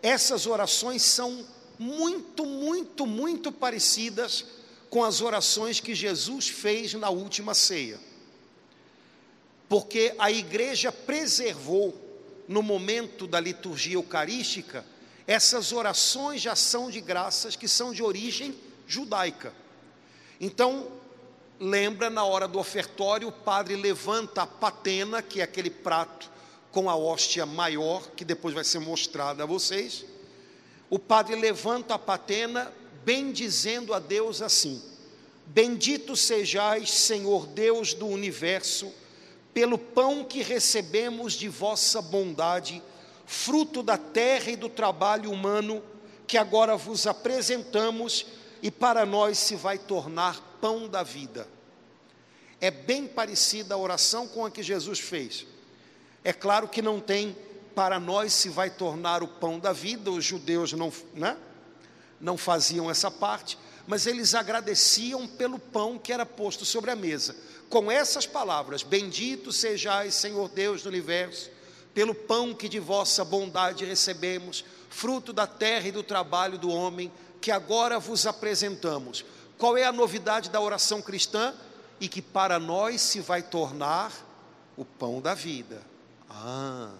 [0.01, 1.45] essas orações são
[1.77, 4.45] muito, muito, muito parecidas
[4.89, 7.99] com as orações que Jesus fez na última ceia.
[9.69, 12.10] Porque a igreja preservou,
[12.51, 14.85] no momento da liturgia eucarística,
[15.25, 18.59] essas orações de ação de graças que são de origem
[18.89, 19.55] judaica.
[20.41, 20.89] Então,
[21.61, 26.29] lembra na hora do ofertório, o padre levanta a patena, que é aquele prato
[26.73, 30.05] com a hóstia maior, que depois vai ser mostrada a vocês.
[30.91, 32.73] O padre levanta a patena,
[33.05, 34.83] bendizendo a Deus assim:
[35.47, 38.93] Bendito sejais, Senhor Deus do universo,
[39.53, 42.83] pelo pão que recebemos de vossa bondade,
[43.27, 45.83] fruto da terra e do trabalho humano,
[46.27, 48.27] que agora vos apresentamos
[48.63, 51.49] e para nós se vai tornar pão da vida.
[52.61, 55.47] É bem parecida a oração com a que Jesus fez.
[56.23, 57.37] É claro que não tem
[57.75, 61.37] para nós se vai tornar o pão da vida, os judeus não, né?
[62.21, 67.35] não faziam essa parte, mas eles agradeciam pelo pão que era posto sobre a mesa.
[67.71, 71.49] Com essas palavras: Bendito sejais, Senhor Deus do universo,
[71.95, 77.11] pelo pão que de vossa bondade recebemos, fruto da terra e do trabalho do homem,
[77.41, 79.25] que agora vos apresentamos.
[79.57, 81.55] Qual é a novidade da oração cristã?
[82.01, 84.13] E que para nós se vai tornar
[84.77, 85.83] o pão da vida.
[86.29, 86.91] Ah.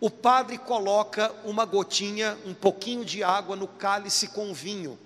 [0.00, 4.98] O padre coloca uma gotinha, um pouquinho de água no cálice com vinho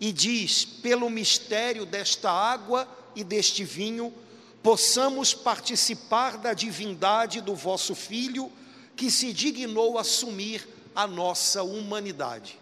[0.00, 4.12] e diz: pelo mistério desta água e deste vinho,
[4.62, 8.50] possamos participar da divindade do vosso Filho,
[8.96, 12.58] que se dignou assumir a nossa humanidade.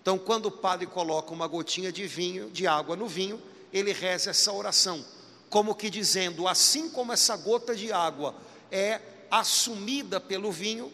[0.00, 4.30] Então, quando o padre coloca uma gotinha de vinho, de água no vinho, ele reza
[4.30, 5.04] essa oração,
[5.50, 8.34] como que dizendo: assim como essa gota de água
[8.70, 10.92] é assumida pelo vinho,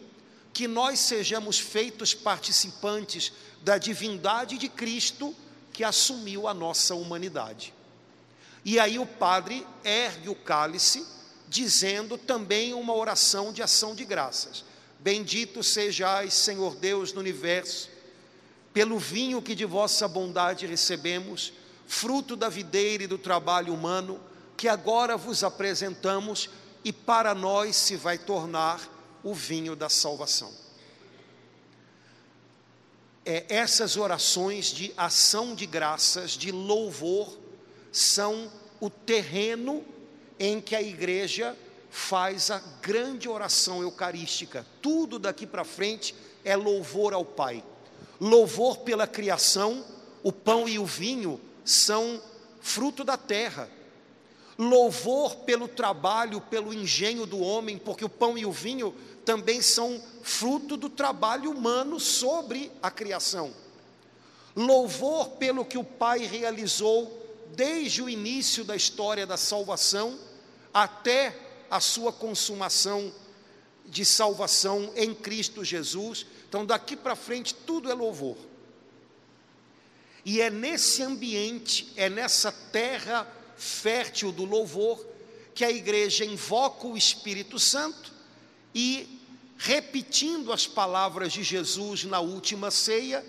[0.51, 5.35] que nós sejamos feitos participantes da divindade de Cristo
[5.71, 7.73] que assumiu a nossa humanidade.
[8.65, 11.05] E aí o padre ergue o cálice,
[11.49, 14.63] dizendo também uma oração de ação de graças.
[14.99, 17.89] Bendito sejais, Senhor Deus do universo,
[18.73, 21.53] pelo vinho que de vossa bondade recebemos,
[21.85, 24.19] fruto da videira e do trabalho humano,
[24.55, 26.49] que agora vos apresentamos
[26.83, 28.81] e para nós se vai tornar
[29.23, 30.51] o vinho da salvação.
[33.25, 37.42] É, essas orações de ação de graças, de louvor,
[37.93, 38.51] são
[38.81, 39.85] o terreno
[40.39, 41.55] em que a igreja
[41.91, 44.65] faz a grande oração eucarística.
[44.81, 47.63] Tudo daqui para frente é louvor ao Pai.
[48.19, 49.85] Louvor pela criação,
[50.23, 52.19] o pão e o vinho são
[52.59, 53.69] fruto da terra.
[54.57, 60.01] Louvor pelo trabalho, pelo engenho do homem, porque o pão e o vinho também são
[60.23, 63.53] fruto do trabalho humano sobre a criação.
[64.55, 67.22] Louvor pelo que o Pai realizou
[67.55, 70.19] desde o início da história da salvação
[70.73, 71.37] até
[71.69, 73.13] a sua consumação
[73.85, 76.25] de salvação em Cristo Jesus.
[76.47, 78.37] Então, daqui para frente, tudo é louvor.
[80.25, 85.05] E é nesse ambiente, é nessa terra fértil do louvor,
[85.53, 88.11] que a igreja invoca o Espírito Santo
[88.73, 89.19] e,
[89.57, 93.23] repetindo as palavras de Jesus na última ceia,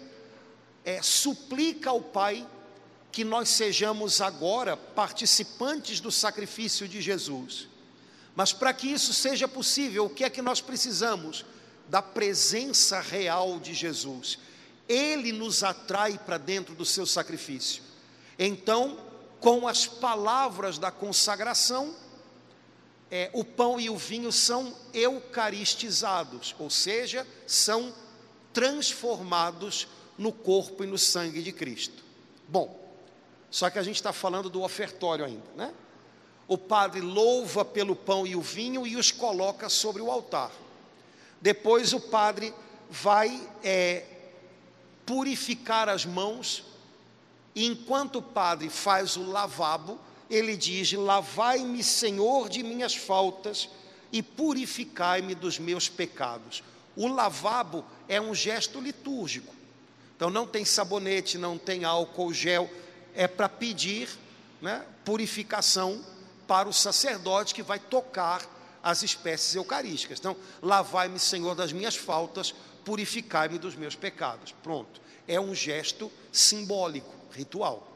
[0.84, 2.46] é, suplica ao Pai
[3.14, 7.68] que nós sejamos agora participantes do sacrifício de Jesus.
[8.35, 11.46] Mas para que isso seja possível, o que é que nós precisamos?
[11.88, 14.37] Da presença real de Jesus.
[14.88, 17.85] Ele nos atrai para dentro do seu sacrifício.
[18.37, 18.98] Então,
[19.38, 21.94] com as palavras da consagração,
[23.12, 27.94] é, o pão e o vinho são eucaristizados, ou seja, são
[28.53, 29.87] transformados
[30.18, 32.03] no corpo e no sangue de Cristo.
[32.48, 32.83] Bom,
[33.54, 35.72] só que a gente está falando do ofertório ainda, né?
[36.48, 40.50] O padre louva pelo pão e o vinho e os coloca sobre o altar.
[41.40, 42.52] Depois o padre
[42.90, 44.06] vai é,
[45.06, 46.64] purificar as mãos,
[47.54, 53.68] e enquanto o padre faz o lavabo, ele diz: Lavai-me, Senhor, de minhas faltas
[54.12, 56.64] e purificai-me dos meus pecados.
[56.96, 59.54] O lavabo é um gesto litúrgico.
[60.16, 62.68] Então não tem sabonete, não tem álcool gel,
[63.14, 64.09] é para pedir
[64.61, 66.05] né, purificação
[66.46, 68.42] para o sacerdote que vai tocar
[68.83, 70.18] as espécies eucarísticas.
[70.18, 74.55] Então, lavai-me, Senhor, das minhas faltas, purificai-me dos meus pecados.
[74.62, 75.00] Pronto.
[75.27, 77.90] É um gesto simbólico, ritual.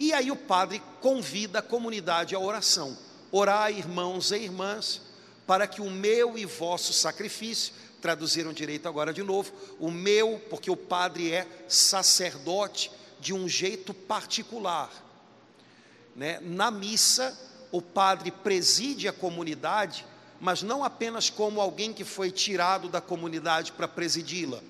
[0.00, 2.98] E aí o padre convida a comunidade à oração.
[3.30, 5.00] Orai, irmãos e irmãs,
[5.46, 10.70] para que o meu e vosso sacrifício, traduziram direito agora de novo, o meu, porque
[10.70, 14.90] o padre é sacerdote de um jeito particular.
[16.14, 16.40] Né?
[16.42, 17.38] Na missa,
[17.70, 20.04] o padre preside a comunidade,
[20.40, 24.60] mas não apenas como alguém que foi tirado da comunidade para presidi-la.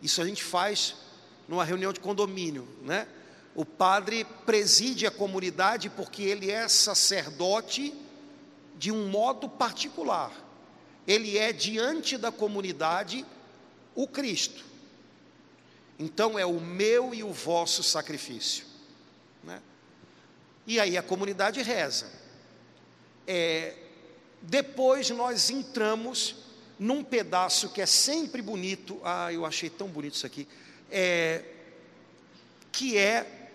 [0.00, 0.94] Isso a gente faz
[1.48, 3.08] numa reunião de condomínio, né?
[3.54, 7.94] O padre preside a comunidade porque ele é sacerdote
[8.76, 10.30] de um modo particular.
[11.06, 13.24] Ele é diante da comunidade
[13.94, 14.64] o Cristo.
[15.98, 18.64] Então é o meu e o vosso sacrifício.
[19.42, 19.62] Né?
[20.66, 22.10] E aí a comunidade reza.
[23.26, 23.74] É,
[24.42, 26.36] depois nós entramos
[26.78, 29.00] num pedaço que é sempre bonito.
[29.02, 30.46] Ah, eu achei tão bonito isso aqui.
[30.90, 31.44] É,
[32.70, 33.48] que é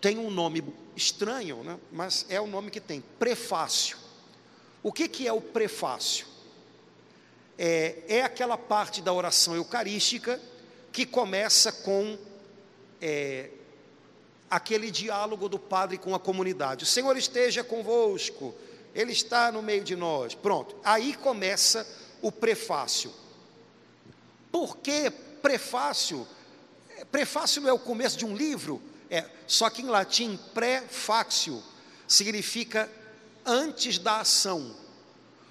[0.00, 0.62] tem um nome
[0.94, 1.78] estranho, né?
[1.90, 3.98] mas é o nome que tem, prefácio.
[4.86, 6.28] O que, que é o prefácio?
[7.58, 10.40] É, é aquela parte da oração eucarística
[10.92, 12.16] que começa com
[13.02, 13.50] é,
[14.48, 16.84] aquele diálogo do padre com a comunidade.
[16.84, 18.54] O Senhor esteja convosco,
[18.94, 20.36] Ele está no meio de nós.
[20.36, 21.84] Pronto, aí começa
[22.22, 23.12] o prefácio.
[24.52, 25.10] Por que
[25.42, 26.24] prefácio?
[27.10, 28.80] Prefácio não é o começo de um livro,
[29.10, 31.60] é, só que em latim, prefácio
[32.06, 32.88] significa
[33.46, 34.74] antes da ação,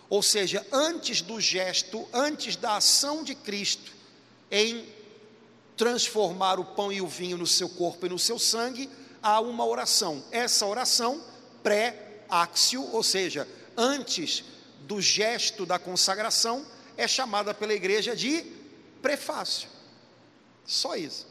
[0.10, 3.92] ou seja, antes do gesto, antes da ação de Cristo
[4.52, 4.88] em
[5.76, 8.90] transformar o pão e o vinho no seu corpo e no seu sangue,
[9.22, 10.24] há uma oração.
[10.32, 11.22] Essa oração,
[11.64, 14.44] pré-axio, ou seja, antes
[14.82, 16.66] do gesto da consagração,
[16.96, 18.46] é chamada pela igreja de
[19.02, 19.68] prefácio.
[20.66, 21.28] Só isso.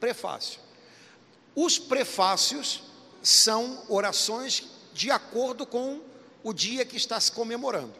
[0.00, 0.60] Prefácio.
[1.54, 2.82] Os prefácios
[3.22, 4.64] são orações
[4.96, 6.00] de acordo com
[6.42, 7.92] o dia que está se comemorando.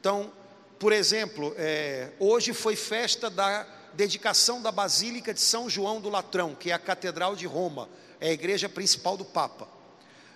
[0.00, 0.32] Então,
[0.78, 6.56] por exemplo, é, hoje foi festa da dedicação da Basílica de São João do Latrão,
[6.56, 7.88] que é a Catedral de Roma,
[8.20, 9.68] é a igreja principal do Papa.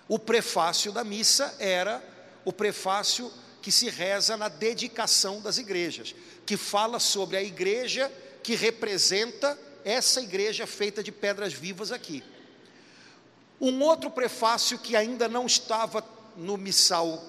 [0.07, 2.01] O prefácio da missa era
[2.45, 3.29] o prefácio
[3.61, 6.15] que se reza na dedicação das igrejas,
[6.45, 8.09] que fala sobre a igreja
[8.41, 12.23] que representa essa igreja feita de pedras vivas aqui.
[13.59, 16.03] Um outro prefácio que ainda não estava
[16.35, 17.23] no missal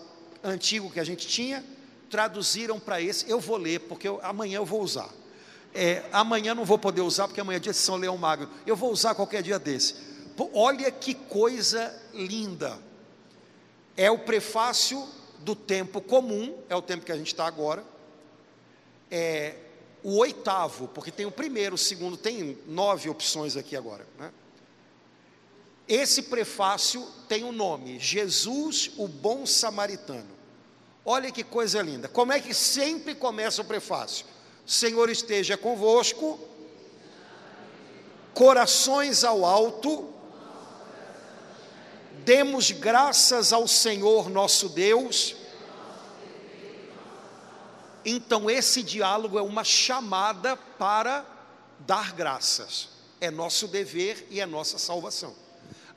[0.45, 1.65] antigo que a gente tinha,
[2.11, 3.29] traduziram para esse.
[3.29, 5.09] Eu vou ler, porque eu, amanhã eu vou usar.
[5.75, 8.49] É, amanhã não vou poder usar, porque amanhã é dia de São Leão Magno.
[8.67, 9.95] Eu vou usar qualquer dia desse.
[10.37, 12.79] Pô, olha que coisa linda.
[13.97, 15.07] É o prefácio
[15.41, 17.85] do tempo comum, é o tempo que a gente está agora.
[19.11, 19.57] É
[20.03, 24.07] o oitavo, porque tem o primeiro, o segundo, tem nove opções aqui agora.
[24.19, 24.31] Né?
[25.89, 30.37] Esse prefácio tem o um nome: Jesus, o Bom Samaritano.
[31.05, 32.07] Olha que coisa linda.
[32.07, 34.27] Como é que sempre começa o prefácio?
[34.67, 36.39] Senhor esteja convosco,
[38.35, 40.13] corações ao alto,
[42.19, 45.37] demos graças ao Senhor nosso Deus.
[48.05, 51.25] Então, esse diálogo é uma chamada para
[51.81, 55.48] dar graças, é nosso dever e é nossa salvação.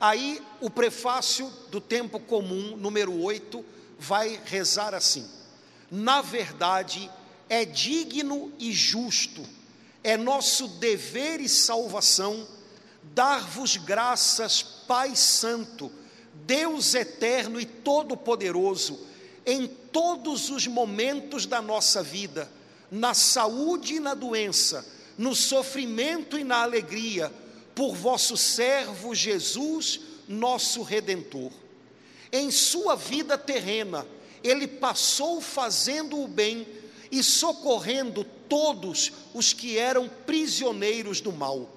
[0.02, 3.64] Aí, o prefácio do tempo comum, número 8,
[3.96, 5.24] vai rezar assim:
[5.88, 7.08] Na verdade,
[7.48, 9.44] é digno e justo,
[10.02, 12.48] é nosso dever e salvação
[13.14, 15.88] dar-vos graças, Pai Santo,
[16.34, 19.06] Deus eterno e todo-poderoso,
[19.46, 22.50] em todos os momentos da nossa vida,
[22.90, 24.84] na saúde e na doença,
[25.16, 27.32] no sofrimento e na alegria,
[27.74, 31.50] por vosso servo Jesus, nosso redentor.
[32.30, 34.06] Em sua vida terrena,
[34.42, 36.66] ele passou fazendo o bem
[37.10, 41.68] e socorrendo todos os que eram prisioneiros do mal.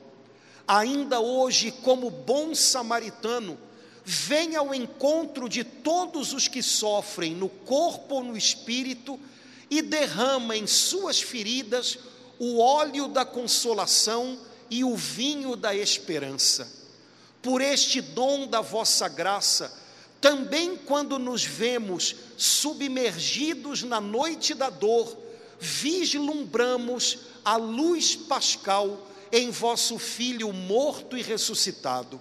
[0.68, 3.58] Ainda hoje, como bom samaritano,
[4.04, 9.20] vem ao encontro de todos os que sofrem no corpo ou no espírito
[9.70, 11.98] e derrama em suas feridas
[12.40, 14.38] o óleo da consolação
[14.70, 16.72] e o vinho da esperança.
[17.42, 19.72] Por este dom da vossa graça,
[20.20, 25.16] também quando nos vemos submergidos na noite da dor,
[25.60, 32.20] vislumbramos a luz pascal em vosso Filho morto e ressuscitado.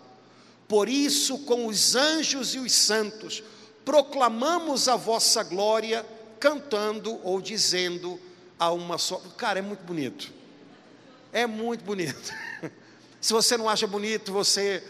[0.68, 3.42] Por isso, com os anjos e os santos,
[3.84, 6.04] proclamamos a vossa glória,
[6.40, 8.20] cantando ou dizendo
[8.58, 9.16] a uma só.
[9.36, 10.32] Cara, é muito bonito.
[11.34, 12.32] É muito bonito.
[13.20, 14.80] Se você não acha bonito, você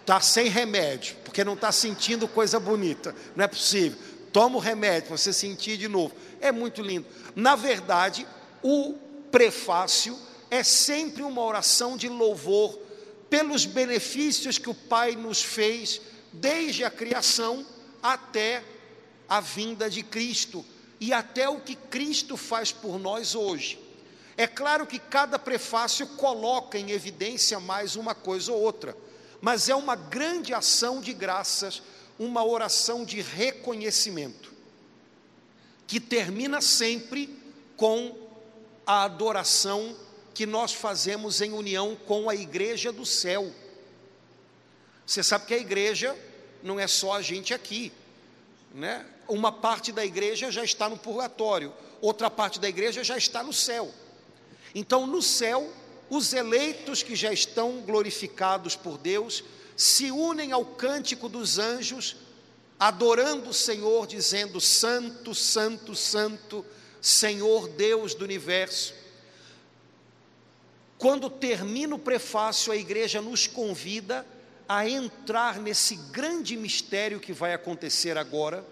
[0.00, 3.12] está sem remédio, porque não está sentindo coisa bonita.
[3.34, 3.98] Não é possível.
[4.32, 6.14] Toma o remédio para você sentir de novo.
[6.40, 7.04] É muito lindo.
[7.34, 8.24] Na verdade,
[8.62, 8.94] o
[9.32, 10.16] prefácio
[10.48, 12.78] é sempre uma oração de louvor
[13.28, 16.00] pelos benefícios que o Pai nos fez
[16.32, 17.66] desde a criação
[18.00, 18.62] até
[19.28, 20.64] a vinda de Cristo
[21.00, 23.85] e até o que Cristo faz por nós hoje.
[24.36, 28.96] É claro que cada prefácio coloca em evidência mais uma coisa ou outra,
[29.40, 31.82] mas é uma grande ação de graças,
[32.18, 34.52] uma oração de reconhecimento,
[35.86, 37.34] que termina sempre
[37.76, 38.14] com
[38.86, 39.96] a adoração
[40.34, 43.50] que nós fazemos em união com a igreja do céu.
[45.06, 46.14] Você sabe que a igreja
[46.62, 47.90] não é só a gente aqui,
[48.74, 49.06] né?
[49.28, 51.72] Uma parte da igreja já está no purgatório,
[52.02, 53.92] outra parte da igreja já está no céu.
[54.78, 55.72] Então, no céu,
[56.10, 59.42] os eleitos que já estão glorificados por Deus
[59.74, 62.14] se unem ao cântico dos anjos,
[62.78, 66.62] adorando o Senhor, dizendo: Santo, Santo, Santo,
[67.00, 68.92] Senhor Deus do universo.
[70.98, 74.26] Quando termina o prefácio, a igreja nos convida
[74.68, 78.62] a entrar nesse grande mistério que vai acontecer agora,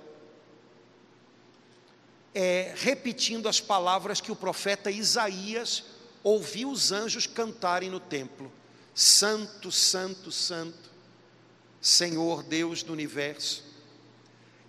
[2.34, 5.93] é, repetindo as palavras que o profeta Isaías
[6.24, 8.50] ouviu os anjos cantarem no templo:
[8.94, 10.90] Santo, Santo, Santo,
[11.80, 13.62] Senhor Deus do universo.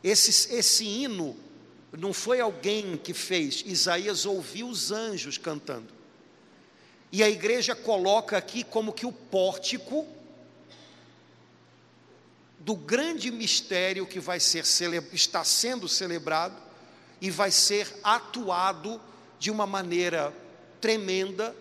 [0.03, 1.35] Esse, esse hino
[1.97, 5.93] não foi alguém que fez, Isaías ouviu os anjos cantando.
[7.11, 10.05] E a igreja coloca aqui como que o pórtico
[12.59, 14.65] do grande mistério que vai ser
[15.13, 16.61] está sendo celebrado
[17.21, 18.99] e vai ser atuado
[19.39, 20.33] de uma maneira
[20.85, 21.55] tremenda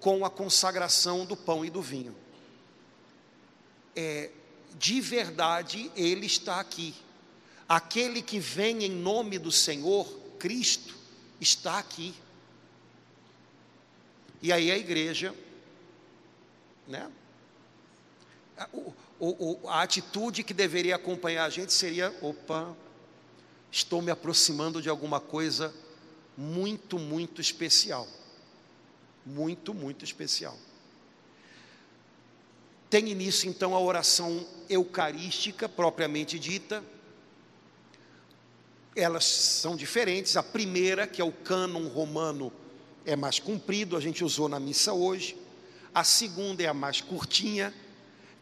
[0.00, 2.16] com a consagração do pão e do vinho.
[3.94, 4.30] É,
[4.78, 6.94] de verdade, Ele está aqui.
[7.68, 10.94] Aquele que vem em nome do Senhor, Cristo,
[11.38, 12.14] está aqui.
[14.40, 15.34] E aí a igreja,
[16.88, 17.12] né?
[18.72, 18.94] O,
[19.60, 22.74] o, a atitude que deveria acompanhar a gente seria: opa,
[23.70, 25.74] estou me aproximando de alguma coisa
[26.34, 28.08] muito, muito especial.
[29.24, 30.56] Muito, muito especial.
[32.90, 36.84] Tem início então a oração eucarística propriamente dita.
[38.94, 40.36] Elas são diferentes.
[40.36, 42.52] A primeira, que é o cânon romano,
[43.04, 45.36] é mais comprido, a gente usou na missa hoje.
[45.94, 47.74] A segunda é a mais curtinha,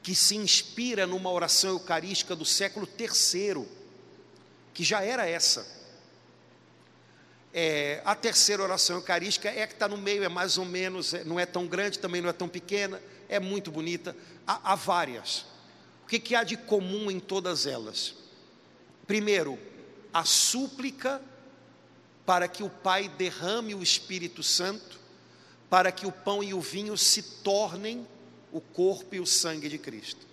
[0.02, 3.66] que se inspira numa oração eucarística do século III,
[4.74, 5.81] que já era essa.
[7.54, 11.22] É, a terceira oração eucarística é que está no meio, é mais ou menos, é,
[11.24, 14.16] não é tão grande, também não é tão pequena, é muito bonita.
[14.46, 15.44] Há, há várias.
[16.04, 18.14] O que, que há de comum em todas elas?
[19.06, 19.58] Primeiro,
[20.12, 21.20] a súplica
[22.24, 25.00] para que o Pai derrame o Espírito Santo,
[25.68, 28.06] para que o pão e o vinho se tornem
[28.52, 30.26] o corpo e o sangue de Cristo.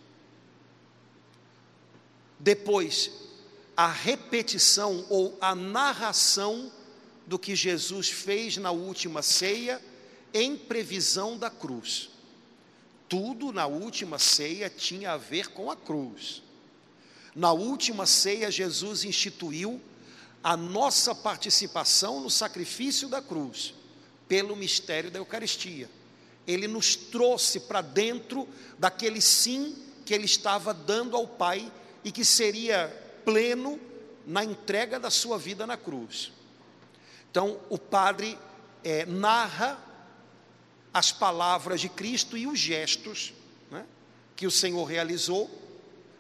[2.38, 3.12] Depois,
[3.76, 6.72] a repetição ou a narração
[7.30, 9.82] do que Jesus fez na última ceia,
[10.34, 12.10] em previsão da cruz.
[13.08, 16.44] Tudo na última ceia tinha a ver com a cruz.
[17.34, 19.80] Na última ceia, Jesus instituiu
[20.44, 23.74] a nossa participação no sacrifício da cruz,
[24.28, 25.90] pelo mistério da Eucaristia
[26.52, 28.48] ele nos trouxe para dentro
[28.80, 31.72] daquele sim que ele estava dando ao Pai
[32.04, 32.88] e que seria
[33.24, 33.80] pleno
[34.26, 36.32] na entrega da sua vida na cruz.
[37.32, 38.38] Então, o padre
[38.84, 39.78] é, narra
[40.94, 43.34] as palavras de Cristo e os gestos
[43.70, 43.86] né,
[44.36, 45.50] que o Senhor realizou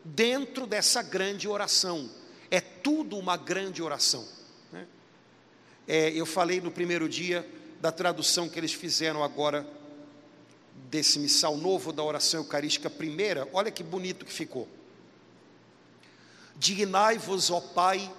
[0.03, 2.09] dentro dessa grande oração.
[2.51, 4.27] É tudo uma grande oração.
[4.71, 4.87] Né?
[5.87, 7.47] É, eu falei no primeiro dia
[7.81, 9.65] da tradução que eles fizeram agora
[10.89, 14.67] desse missal novo da oração eucarística primeira, olha que bonito que ficou.
[16.55, 18.11] Dignai-vos, ó Pai,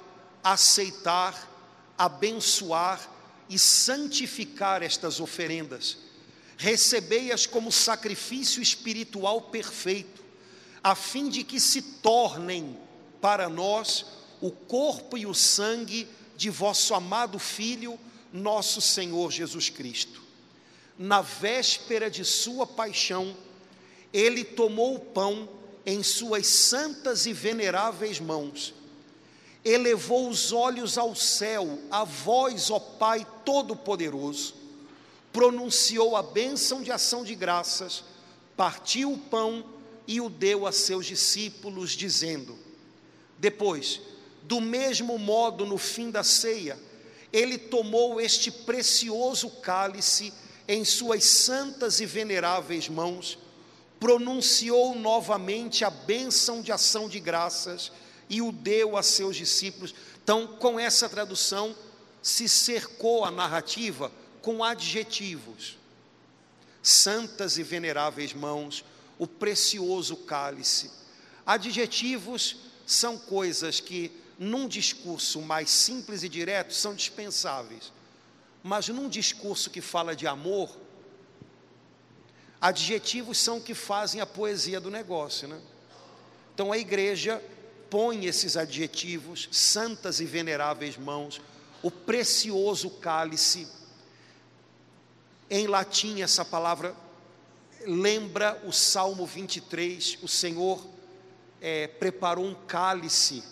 [0.43, 1.50] aceitar,
[2.03, 3.11] abençoar
[3.49, 5.99] e santificar estas oferendas.
[6.57, 10.25] Recebei-as como sacrifício espiritual perfeito,
[10.83, 12.79] a fim de que se tornem
[13.21, 14.07] para nós
[14.41, 17.99] o corpo e o sangue de vosso amado Filho,
[18.33, 20.31] nosso Senhor Jesus Cristo
[21.01, 23.35] na véspera de sua paixão,
[24.13, 25.49] ele tomou o pão
[25.87, 28.75] em suas santas e veneráveis mãos,
[29.65, 34.55] elevou os olhos ao céu, a voz, ó Pai Todo-Poderoso,
[35.33, 38.05] pronunciou a bênção de ação de graças,
[38.57, 39.65] partiu o pão
[40.07, 42.59] e o deu a seus discípulos, dizendo:
[43.39, 44.01] Depois,
[44.43, 46.79] do mesmo modo, no fim da ceia,
[47.33, 50.33] ele tomou este precioso cálice
[50.67, 53.39] em suas santas e veneráveis mãos,
[53.99, 57.93] pronunciou novamente a bênção de ação de graças
[58.31, 59.93] e o deu a seus discípulos.
[60.23, 61.75] Então, com essa tradução,
[62.23, 64.11] se cercou a narrativa
[64.41, 65.77] com adjetivos.
[66.81, 68.85] Santas e veneráveis mãos,
[69.19, 70.91] o precioso cálice.
[71.45, 72.57] Adjetivos
[72.87, 77.93] são coisas que, num discurso mais simples e direto, são dispensáveis.
[78.63, 80.71] Mas num discurso que fala de amor,
[82.61, 85.61] adjetivos são que fazem a poesia do negócio, né?
[86.55, 87.43] Então a igreja
[87.91, 91.41] põe esses adjetivos, santas e veneráveis mãos,
[91.83, 93.67] o precioso cálice.
[95.51, 96.95] Em latim, essa palavra
[97.87, 100.87] lembra o Salmo 23, o Senhor
[101.61, 103.43] é, preparou um cálice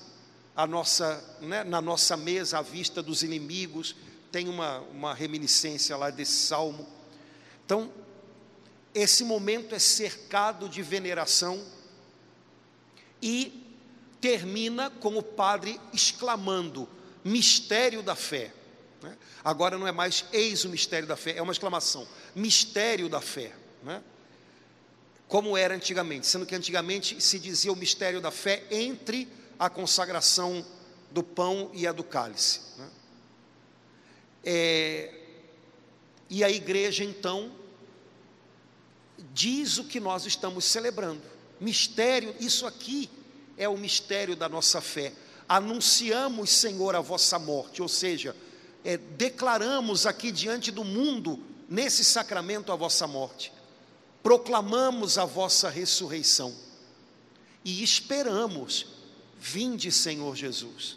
[0.66, 3.94] nossa, né, na nossa mesa à vista dos inimigos
[4.32, 6.86] tem uma, uma reminiscência lá desse salmo.
[7.64, 7.90] Então,
[8.94, 11.64] esse momento é cercado de veneração
[13.22, 13.57] e
[14.20, 16.88] termina com o padre exclamando:
[17.24, 18.52] mistério da fé.
[19.02, 19.16] Né?
[19.44, 23.52] Agora não é mais eis o mistério da fé, é uma exclamação: mistério da fé.
[23.82, 24.02] Né?
[25.26, 30.64] Como era antigamente, sendo que antigamente se dizia o mistério da fé entre a consagração
[31.10, 32.60] do pão e a do cálice.
[32.78, 32.90] Né?
[34.44, 35.14] É,
[36.30, 37.52] e a igreja então
[39.32, 41.22] diz o que nós estamos celebrando.
[41.60, 43.10] Mistério, isso aqui
[43.58, 45.12] é o mistério da nossa fé.
[45.48, 48.34] Anunciamos, Senhor, a vossa morte, ou seja,
[48.84, 53.52] é, declaramos aqui diante do mundo, nesse sacramento, a vossa morte.
[54.22, 56.54] Proclamamos a vossa ressurreição
[57.64, 58.86] e esperamos,
[59.38, 60.96] vinde, Senhor Jesus.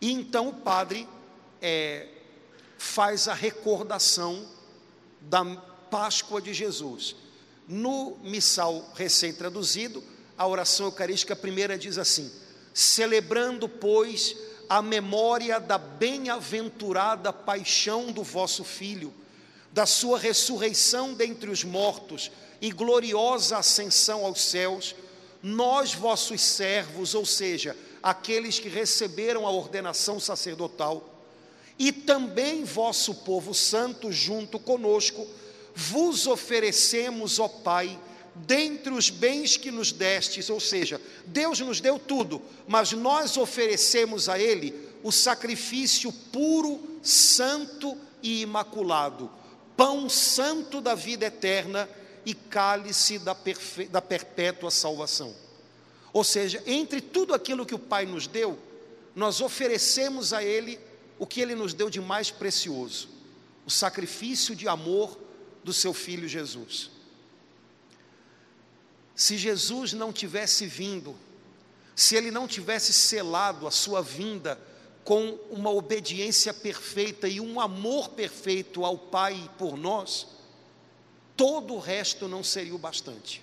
[0.00, 1.08] E então o padre
[1.60, 2.08] é,
[2.76, 4.46] faz a recordação
[5.20, 5.44] da
[5.90, 7.14] Páscoa de Jesus.
[7.68, 10.02] No missal recém-traduzido,
[10.42, 12.30] a oração eucarística primeira diz assim:
[12.74, 14.36] celebrando, pois,
[14.68, 19.14] a memória da bem-aventurada paixão do vosso Filho,
[19.70, 22.30] da sua ressurreição dentre os mortos
[22.60, 24.96] e gloriosa ascensão aos céus,
[25.40, 31.08] nós, vossos servos, ou seja, aqueles que receberam a ordenação sacerdotal,
[31.78, 35.24] e também vosso povo santo junto conosco,
[35.72, 37.96] vos oferecemos, ó Pai,
[38.34, 44.28] dentre os bens que nos destes, ou seja, Deus nos deu tudo, mas nós oferecemos
[44.28, 49.30] a Ele o sacrifício puro, santo e imaculado,
[49.76, 51.88] pão santo da vida eterna
[52.24, 53.36] e cálice da,
[53.90, 55.34] da perpétua salvação.
[56.12, 58.58] Ou seja, entre tudo aquilo que o Pai nos deu,
[59.14, 60.78] nós oferecemos a Ele
[61.18, 63.08] o que Ele nos deu de mais precioso:
[63.66, 65.18] o sacrifício de amor
[65.64, 66.90] do seu filho Jesus.
[69.14, 71.16] Se Jesus não tivesse vindo,
[71.94, 74.58] se ele não tivesse selado a sua vinda
[75.04, 80.26] com uma obediência perfeita e um amor perfeito ao Pai por nós,
[81.36, 83.42] todo o resto não seria o bastante.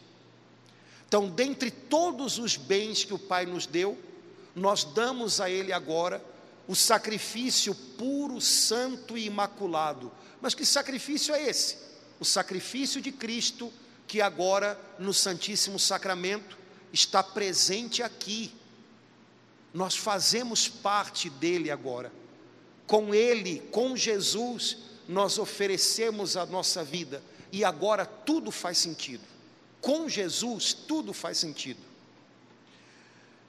[1.08, 3.98] Então, dentre todos os bens que o Pai nos deu,
[4.56, 6.24] nós damos a Ele agora
[6.68, 10.12] o sacrifício puro, santo e imaculado.
[10.42, 11.90] Mas que sacrifício é esse?
[12.20, 13.72] o sacrifício de Cristo,
[14.10, 16.58] que agora no Santíssimo Sacramento
[16.92, 18.52] está presente aqui.
[19.72, 22.12] Nós fazemos parte dele agora.
[22.88, 29.24] Com ele, com Jesus, nós oferecemos a nossa vida e agora tudo faz sentido.
[29.80, 31.80] Com Jesus, tudo faz sentido.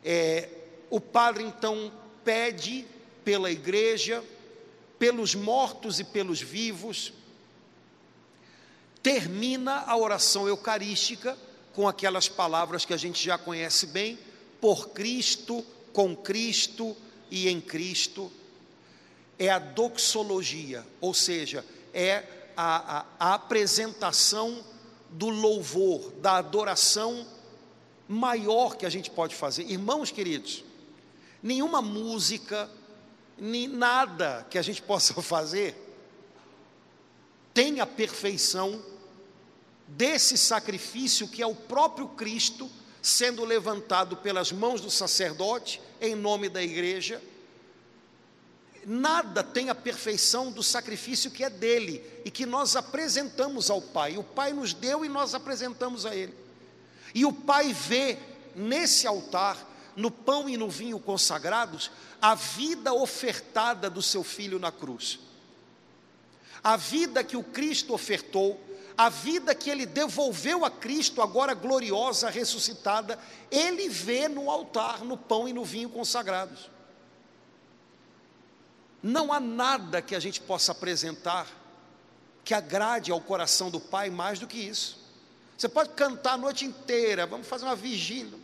[0.04, 0.46] É,
[0.90, 1.90] o padre então
[2.22, 2.84] pede
[3.24, 4.22] pela igreja,
[4.98, 7.14] pelos mortos e pelos vivos,
[9.02, 11.36] termina a oração eucarística
[11.72, 14.18] com aquelas palavras que a gente já conhece bem:
[14.60, 16.96] por Cristo, com Cristo
[17.30, 18.30] e em Cristo.
[19.38, 22.24] É a doxologia, ou seja, é
[22.56, 24.62] a, a, a apresentação
[25.08, 27.26] do louvor, da adoração
[28.06, 29.62] maior que a gente pode fazer.
[29.62, 30.62] Irmãos queridos,
[31.42, 32.68] nenhuma música,
[33.38, 35.79] nem nada que a gente possa fazer
[37.60, 38.82] tem a perfeição
[39.86, 42.70] desse sacrifício que é o próprio Cristo
[43.02, 47.22] sendo levantado pelas mãos do sacerdote em nome da igreja.
[48.86, 54.16] Nada tem a perfeição do sacrifício que é dele e que nós apresentamos ao Pai.
[54.16, 56.34] O Pai nos deu e nós apresentamos a ele.
[57.14, 58.16] E o Pai vê
[58.56, 59.58] nesse altar,
[59.94, 61.90] no pão e no vinho consagrados,
[62.22, 65.18] a vida ofertada do seu filho na cruz.
[66.62, 68.60] A vida que o Cristo ofertou
[69.00, 73.18] a vida que ele devolveu a Cristo, agora gloriosa, ressuscitada,
[73.50, 76.70] ele vê no altar, no pão e no vinho consagrados.
[79.02, 81.46] Não há nada que a gente possa apresentar
[82.44, 84.98] que agrade ao coração do Pai mais do que isso.
[85.56, 88.38] Você pode cantar a noite inteira, vamos fazer uma vigília.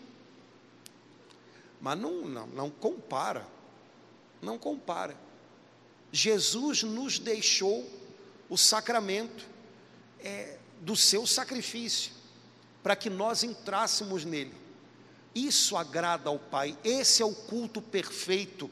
[1.79, 3.47] Mas não, não, não compara.
[4.41, 5.15] Não compara.
[6.11, 7.87] Jesus nos deixou
[8.49, 9.47] o sacramento
[10.21, 12.13] é, do seu sacrifício,
[12.83, 14.55] para que nós entrássemos nele.
[15.35, 18.71] Isso agrada ao Pai, esse é o culto perfeito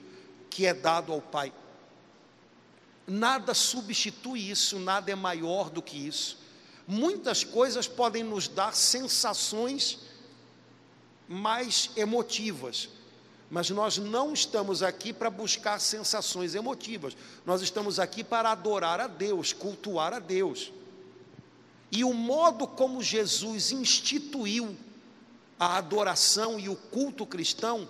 [0.48, 1.52] que é dado ao Pai.
[3.06, 6.38] Nada substitui isso, nada é maior do que isso.
[6.86, 9.98] Muitas coisas podem nos dar sensações
[11.28, 12.88] mais emotivas,
[13.54, 19.06] mas nós não estamos aqui para buscar sensações emotivas, nós estamos aqui para adorar a
[19.06, 20.72] Deus, cultuar a Deus.
[21.88, 24.76] E o modo como Jesus instituiu
[25.56, 27.88] a adoração e o culto cristão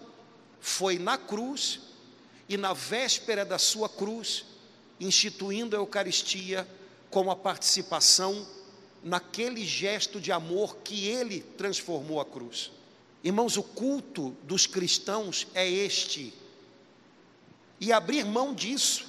[0.61, 1.81] foi na cruz
[2.47, 4.45] e na véspera da sua cruz,
[5.01, 6.69] instituindo a Eucaristia
[7.11, 8.47] como a participação
[9.03, 12.71] naquele gesto de amor que ele transformou a cruz.
[13.25, 16.35] Irmãos, o culto dos cristãos é este.
[17.81, 19.07] E abrir mão disso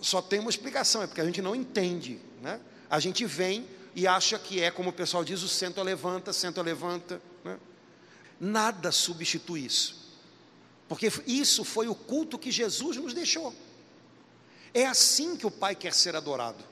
[0.00, 2.60] só tem uma explicação, é porque a gente não entende, né?
[2.88, 6.62] A gente vem e acha que é, como o pessoal diz, o centro levanta, centro
[6.62, 7.20] levanta.
[7.44, 7.58] Né?
[8.40, 10.02] Nada substitui isso.
[10.88, 13.54] Porque isso foi o culto que Jesus nos deixou.
[14.72, 16.62] É assim que o Pai quer ser adorado.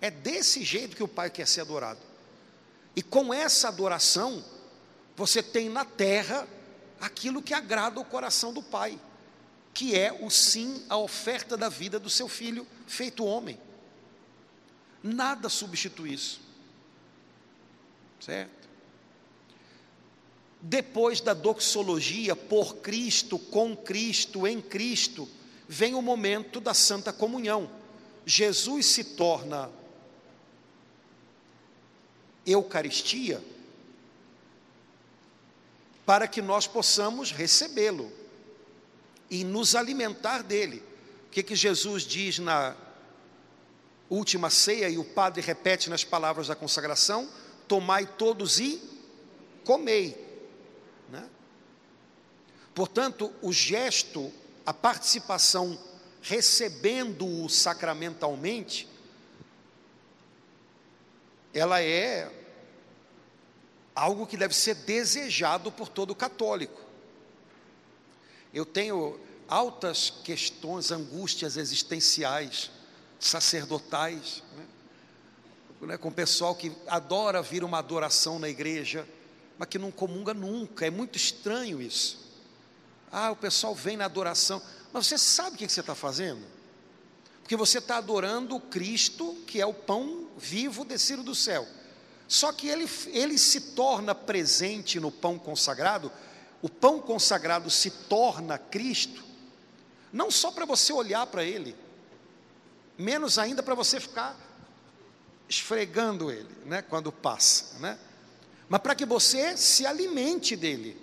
[0.00, 2.00] É desse jeito que o Pai quer ser adorado.
[2.96, 4.42] E com essa adoração,
[5.14, 6.48] você tem na terra
[6.98, 8.98] aquilo que agrada o coração do Pai,
[9.74, 13.60] que é o sim à oferta da vida do seu filho feito homem.
[15.02, 16.40] Nada substitui isso.
[18.18, 18.66] Certo?
[20.60, 25.28] Depois da doxologia por Cristo, com Cristo, em Cristo,
[25.68, 27.70] vem o momento da Santa Comunhão.
[28.24, 29.70] Jesus se torna
[32.46, 33.42] Eucaristia
[36.06, 38.10] para que nós possamos recebê-lo
[39.28, 40.82] e nos alimentar dele.
[41.26, 42.76] O que, que Jesus diz na
[44.08, 47.28] última ceia e o padre repete nas palavras da consagração:
[47.66, 48.80] tomai todos e
[49.64, 50.16] comei.
[51.10, 51.28] Né?
[52.72, 54.32] Portanto, o gesto,
[54.64, 55.76] a participação
[56.22, 58.88] recebendo-o sacramentalmente,
[61.58, 62.30] ela é
[63.94, 66.80] algo que deve ser desejado por todo católico.
[68.52, 72.70] Eu tenho altas questões, angústias existenciais,
[73.18, 74.66] sacerdotais, né?
[75.80, 79.06] Né, com pessoal que adora vir uma adoração na igreja,
[79.58, 82.18] mas que não comunga nunca, é muito estranho isso.
[83.12, 84.60] Ah, o pessoal vem na adoração,
[84.92, 86.55] mas você sabe o que você está fazendo?
[87.46, 91.64] Porque você está adorando o Cristo, que é o pão vivo descido do céu.
[92.26, 96.10] Só que ele, ele se torna presente no pão consagrado,
[96.60, 99.22] o pão consagrado se torna Cristo,
[100.12, 101.76] não só para você olhar para ele,
[102.98, 104.36] menos ainda para você ficar
[105.48, 107.96] esfregando ele, né, quando passa, né?
[108.68, 111.00] Mas para que você se alimente dele.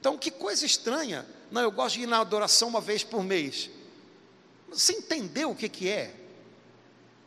[0.00, 1.26] Então, que coisa estranha.
[1.50, 3.68] Não, eu gosto de ir na adoração uma vez por mês.
[4.74, 6.14] Você entendeu o que, que é?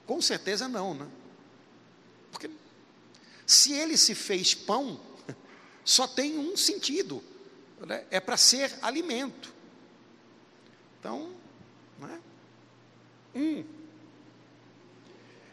[0.06, 1.08] Com certeza não, né?
[2.32, 2.50] Porque
[3.46, 5.00] se ele se fez pão,
[5.84, 7.24] só tem um sentido,
[7.80, 8.06] né?
[8.12, 9.54] é para ser alimento.
[11.00, 11.34] Então,
[12.00, 12.20] né?
[13.36, 13.64] um.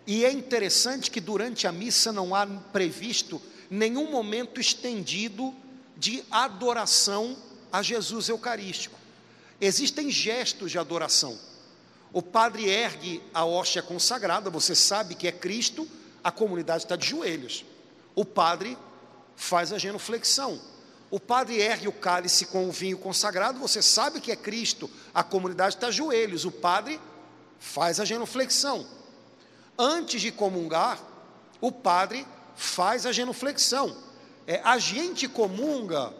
[0.07, 3.40] E é interessante que durante a missa não há previsto
[3.70, 5.55] nenhum momento estendido
[5.97, 7.36] de adoração
[7.72, 8.99] a Jesus Eucarístico.
[9.61, 11.38] Existem gestos de adoração.
[12.14, 15.86] O padre ergue a hóstia consagrada, você sabe que é Cristo,
[16.22, 17.64] a comunidade está de joelhos.
[18.14, 18.78] O padre
[19.34, 20.60] faz a genuflexão.
[21.10, 25.24] O padre ergue o cálice com o vinho consagrado, você sabe que é Cristo, a
[25.24, 26.44] comunidade está de joelhos.
[26.44, 27.00] O padre
[27.58, 28.86] faz a genuflexão.
[29.76, 31.02] Antes de comungar,
[31.60, 33.96] o padre faz a genuflexão.
[34.46, 36.14] É, a gente comunga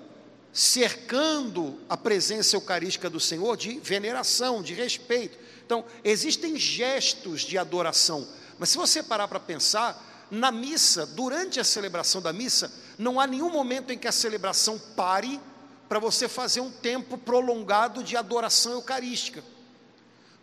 [0.53, 5.44] cercando a presença eucarística do Senhor de veneração, de respeito.
[5.65, 11.65] Então, existem gestos de adoração, mas se você parar para pensar, na missa, durante a
[11.65, 15.41] celebração da missa, não há nenhum momento em que a celebração pare
[15.89, 19.43] para você fazer um tempo prolongado de adoração eucarística,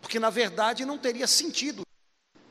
[0.00, 1.82] porque na verdade não teria sentido,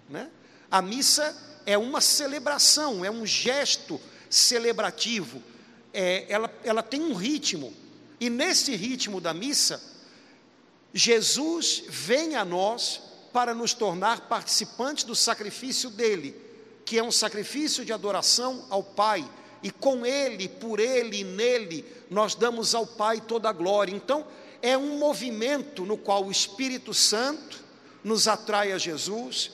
[0.09, 0.29] né?
[0.69, 3.99] A missa é uma celebração, é um gesto
[4.29, 5.41] celebrativo,
[5.93, 7.73] é, ela, ela tem um ritmo,
[8.19, 9.81] e nesse ritmo da missa,
[10.93, 16.35] Jesus vem a nós para nos tornar participantes do sacrifício dele,
[16.83, 19.27] que é um sacrifício de adoração ao Pai,
[19.63, 23.95] e com ele, por ele e nele, nós damos ao Pai toda a glória.
[23.95, 24.25] Então,
[24.61, 27.63] é um movimento no qual o Espírito Santo
[28.03, 29.51] nos atrai a Jesus,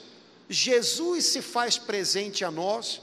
[0.50, 3.02] Jesus se faz presente a nós,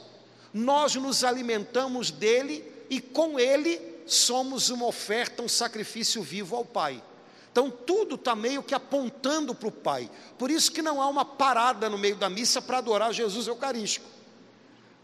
[0.53, 7.03] nós nos alimentamos dele e com ele somos uma oferta, um sacrifício vivo ao Pai.
[7.55, 10.11] Então tudo está meio que apontando para o Pai.
[10.37, 14.05] Por isso que não há uma parada no meio da missa para adorar Jesus Eucarístico.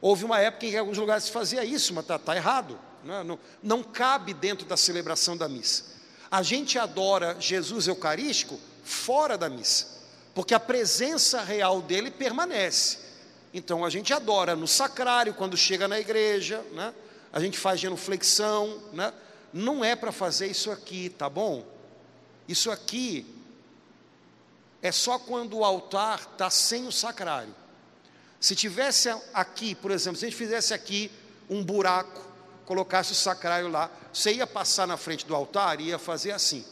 [0.01, 2.77] Houve uma época em que em alguns lugares se fazia isso, mas está tá errado.
[3.05, 3.23] Não, é?
[3.23, 5.85] não, não cabe dentro da celebração da missa.
[6.29, 10.01] A gente adora Jesus Eucarístico fora da missa
[10.35, 12.99] porque a presença real dele permanece.
[13.53, 16.95] Então a gente adora no sacrário, quando chega na igreja, né?
[17.33, 19.13] a gente faz genuflexão, né?
[19.53, 21.65] não é para fazer isso aqui, tá bom?
[22.51, 23.25] Isso aqui
[24.83, 27.55] é só quando o altar está sem o sacrário.
[28.41, 31.13] Se tivesse aqui, por exemplo, se a gente fizesse aqui
[31.49, 32.21] um buraco,
[32.67, 36.65] colocasse o sacrário lá, você ia passar na frente do altar e ia fazer assim.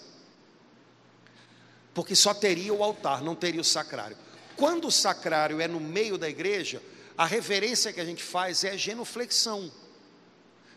[1.95, 4.17] Porque só teria o altar, não teria o sacrário.
[4.57, 6.83] Quando o sacrário é no meio da igreja,
[7.17, 9.71] a reverência que a gente faz é genuflexão.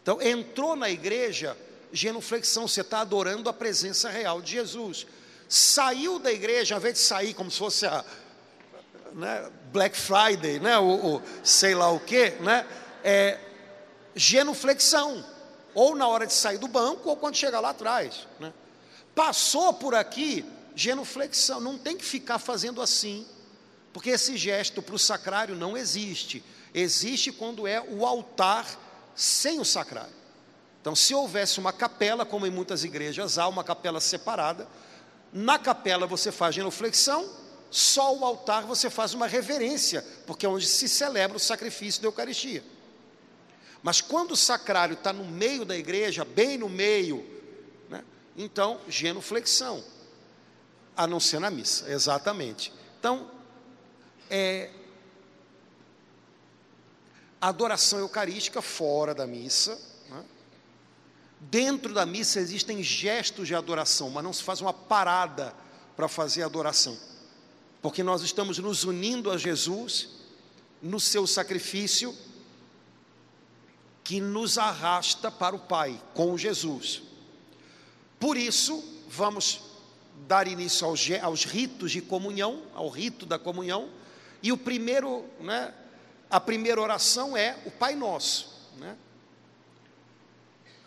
[0.04, 1.58] Então, entrou na igreja,
[1.92, 5.06] genuflexão, você está adorando a presença real de Jesus.
[5.48, 8.06] Saiu da igreja, ao invés de sair como se fosse a
[9.14, 12.66] né, Black Friday, né, o, sei lá o que, né,
[13.04, 13.40] é
[14.16, 15.26] genuflexão.
[15.74, 18.28] Ou na hora de sair do banco, ou quando chegar lá atrás.
[18.40, 18.54] Né.
[19.16, 21.60] Passou por aqui, genuflexão.
[21.60, 23.26] Não tem que ficar fazendo assim
[23.94, 26.44] porque esse gesto para o sacrário não existe.
[26.74, 28.66] Existe quando é o altar
[29.16, 30.21] sem o sacrário.
[30.82, 34.68] Então, se houvesse uma capela, como em muitas igrejas há uma capela separada,
[35.32, 37.30] na capela você faz genuflexão,
[37.70, 42.08] só o altar você faz uma reverência, porque é onde se celebra o sacrifício da
[42.08, 42.64] Eucaristia.
[43.84, 47.26] Mas quando o sacrário está no meio da igreja, bem no meio,
[47.88, 48.04] né,
[48.36, 49.84] então genuflexão,
[50.98, 52.74] a não ser na missa, exatamente.
[53.00, 53.30] Então,
[54.30, 54.70] é
[57.40, 59.91] adoração eucarística fora da missa.
[61.50, 65.56] Dentro da missa existem gestos de adoração, mas não se faz uma parada
[65.96, 66.98] para fazer adoração,
[67.82, 70.10] porque nós estamos nos unindo a Jesus
[70.82, 72.16] no seu sacrifício
[74.04, 77.02] que nos arrasta para o Pai com Jesus.
[78.20, 79.62] Por isso, vamos
[80.28, 83.90] dar início aos, aos ritos de comunhão, ao rito da comunhão.
[84.44, 85.74] E o primeiro, né,
[86.30, 88.96] a primeira oração é o Pai Nosso, né,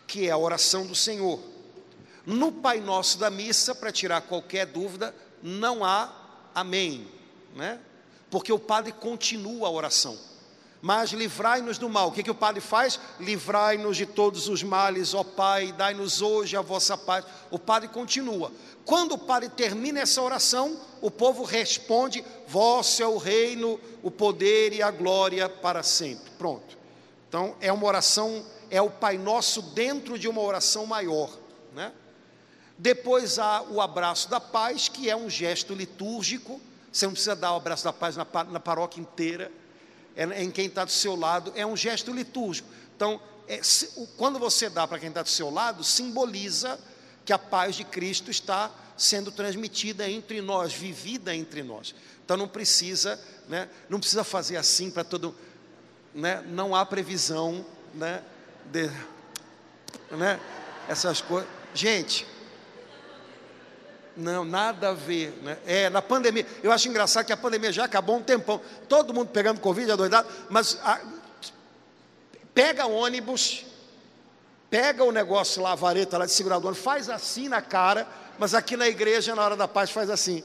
[0.07, 1.39] que é a oração do Senhor.
[2.25, 6.11] No Pai Nosso da missa, para tirar qualquer dúvida, não há
[6.53, 7.07] amém,
[7.55, 7.79] né?
[8.29, 10.17] Porque o padre continua a oração.
[10.81, 12.09] Mas livrai-nos do mal.
[12.09, 12.99] O que, que o padre faz?
[13.19, 17.25] Livrai-nos de todos os males, ó Pai, dai-nos hoje a vossa paz.
[17.49, 18.51] O padre continua.
[18.85, 24.73] Quando o padre termina essa oração, o povo responde: Vosso é o reino, o poder
[24.73, 26.29] e a glória para sempre.
[26.37, 26.77] Pronto.
[27.27, 31.31] Então é uma oração, é o Pai Nosso dentro de uma oração maior,
[31.73, 31.91] né?
[32.77, 36.59] Depois há o abraço da paz, que é um gesto litúrgico.
[36.91, 39.51] Você não precisa dar o abraço da paz na, paróquia inteira,
[40.15, 42.67] é em quem está do seu lado, é um gesto litúrgico.
[42.95, 46.79] Então, é, se, quando você dá para quem está do seu lado, simboliza
[47.23, 51.93] que a paz de Cristo está sendo transmitida entre nós, vivida entre nós.
[52.23, 55.35] Então não precisa, né, não precisa fazer assim para todo,
[56.13, 58.23] né, não há previsão, né,
[58.65, 58.89] de,
[60.11, 60.39] né,
[60.87, 61.49] essas coisas.
[61.73, 62.25] Gente,
[64.15, 65.31] não, nada a ver.
[65.41, 65.57] Né?
[65.65, 68.61] É, na pandemia, eu acho engraçado que a pandemia já acabou um tempão.
[68.87, 70.99] Todo mundo pegando Covid, adoidado, mas a,
[72.53, 73.65] pega ônibus,
[74.69, 78.07] pega o negócio lá, a vareta lá de segurador, faz assim na cara,
[78.39, 80.43] mas aqui na igreja, na hora da paz, faz assim.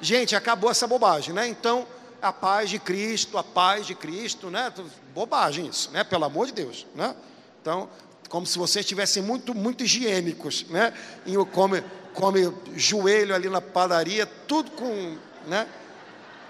[0.00, 1.46] Gente, acabou essa bobagem, né?
[1.46, 1.86] Então,
[2.22, 4.72] a paz de Cristo, a paz de Cristo, né?
[5.12, 6.04] Bobagem isso, né?
[6.04, 7.14] Pelo amor de Deus, né?
[7.60, 7.90] Então,
[8.28, 10.94] como se vocês estivessem muito, muito higiênicos, né?
[11.26, 11.82] E come,
[12.14, 15.68] come joelho ali na padaria, tudo com, né?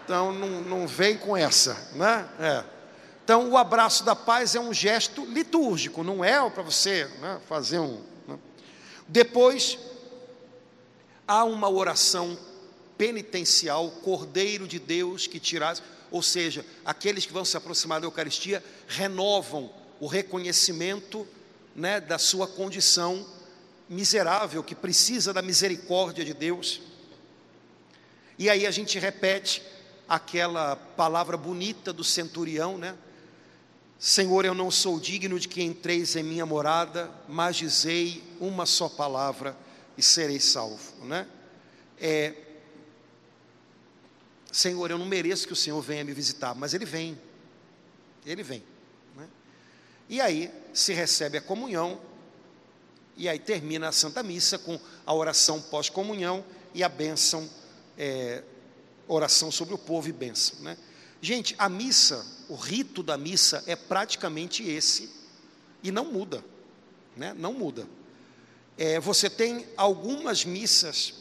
[0.04, 2.28] Então, não, não vem com essa, né?
[2.38, 2.64] É.
[3.24, 7.78] Então, o abraço da paz é um gesto litúrgico, não é para você né, fazer
[7.78, 8.00] um.
[8.26, 8.36] Né?
[9.08, 9.78] Depois,
[11.26, 12.36] há uma oração
[13.02, 18.62] penitencial, Cordeiro de Deus que tiras, ou seja, aqueles que vão se aproximar da Eucaristia
[18.86, 21.26] renovam o reconhecimento
[21.74, 23.26] né, da sua condição
[23.88, 26.80] miserável, que precisa da misericórdia de Deus.
[28.38, 29.64] E aí a gente repete
[30.08, 32.94] aquela palavra bonita do centurião, né?
[33.98, 38.88] Senhor, eu não sou digno de que entreis em minha morada, mas dizei uma só
[38.88, 39.56] palavra
[39.98, 41.26] e serei salvo, né?
[42.00, 42.51] É,
[44.52, 47.18] Senhor, eu não mereço que o Senhor venha me visitar, mas Ele vem,
[48.24, 48.62] Ele vem.
[49.16, 49.26] Né?
[50.10, 51.98] E aí se recebe a comunhão,
[53.16, 56.44] e aí termina a Santa Missa com a oração pós-comunhão
[56.74, 57.48] e a bênção,
[57.96, 58.42] é,
[59.08, 60.60] oração sobre o povo e bênção.
[60.60, 60.76] Né?
[61.20, 65.10] Gente, a missa, o rito da missa é praticamente esse
[65.82, 66.44] e não muda,
[67.16, 67.34] né?
[67.34, 67.86] Não muda.
[68.76, 71.14] É, você tem algumas missas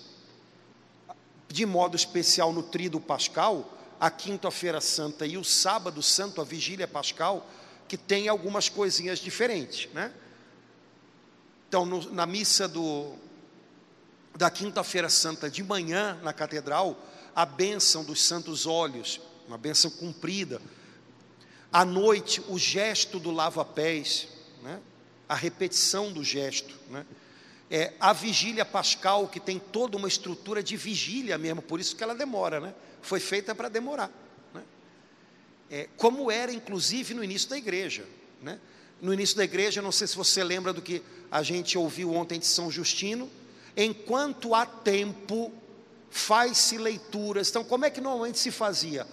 [1.51, 6.87] de modo especial no Tríduo Pascal, a quinta-feira santa e o sábado santo, a vigília
[6.87, 7.47] pascal,
[7.87, 10.11] que tem algumas coisinhas diferentes, né?
[11.67, 13.13] Então, no, na missa do,
[14.35, 16.97] da quinta-feira santa de manhã, na catedral,
[17.35, 20.61] a bênção dos santos óleos, uma bênção cumprida.
[21.71, 24.27] À noite, o gesto do lava-pés,
[24.61, 24.81] né?
[25.29, 26.75] a repetição do gesto.
[26.89, 27.05] Né?
[27.73, 32.03] É, a vigília pascal, que tem toda uma estrutura de vigília mesmo, por isso que
[32.03, 32.75] ela demora, né?
[33.01, 34.11] foi feita para demorar.
[34.53, 34.61] Né?
[35.69, 38.05] É, como era, inclusive, no início da igreja.
[38.41, 38.59] Né?
[39.01, 41.01] No início da igreja, não sei se você lembra do que
[41.31, 43.29] a gente ouviu ontem de São Justino,
[43.77, 45.49] enquanto há tempo,
[46.09, 47.49] faz-se leituras.
[47.49, 49.07] Então, como é que normalmente se fazia?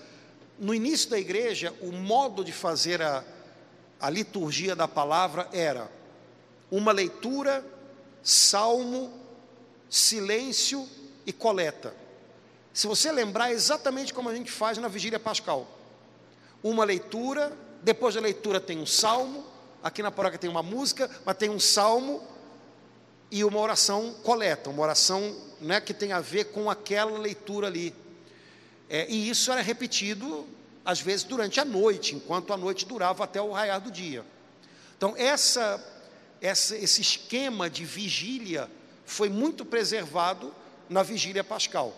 [0.58, 3.22] No início da igreja, o modo de fazer a,
[4.00, 5.88] a liturgia da palavra era
[6.70, 7.64] uma leitura,
[8.22, 9.12] salmo,
[9.88, 10.88] silêncio
[11.26, 11.94] e coleta.
[12.72, 15.66] Se você lembrar, é exatamente como a gente faz na vigília pascal.
[16.62, 17.52] Uma leitura,
[17.82, 19.44] depois da leitura tem um salmo,
[19.82, 22.22] aqui na paróquia tem uma música, mas tem um salmo
[23.30, 27.94] e uma oração coleta, uma oração né, que tem a ver com aquela leitura ali.
[28.88, 30.46] É, e isso era repetido,
[30.84, 34.24] às vezes, durante a noite, enquanto a noite durava até o raiar do dia.
[34.96, 35.84] Então, essa,
[36.40, 38.70] essa, esse esquema de vigília
[39.04, 40.54] foi muito preservado
[40.88, 41.94] na vigília pascal.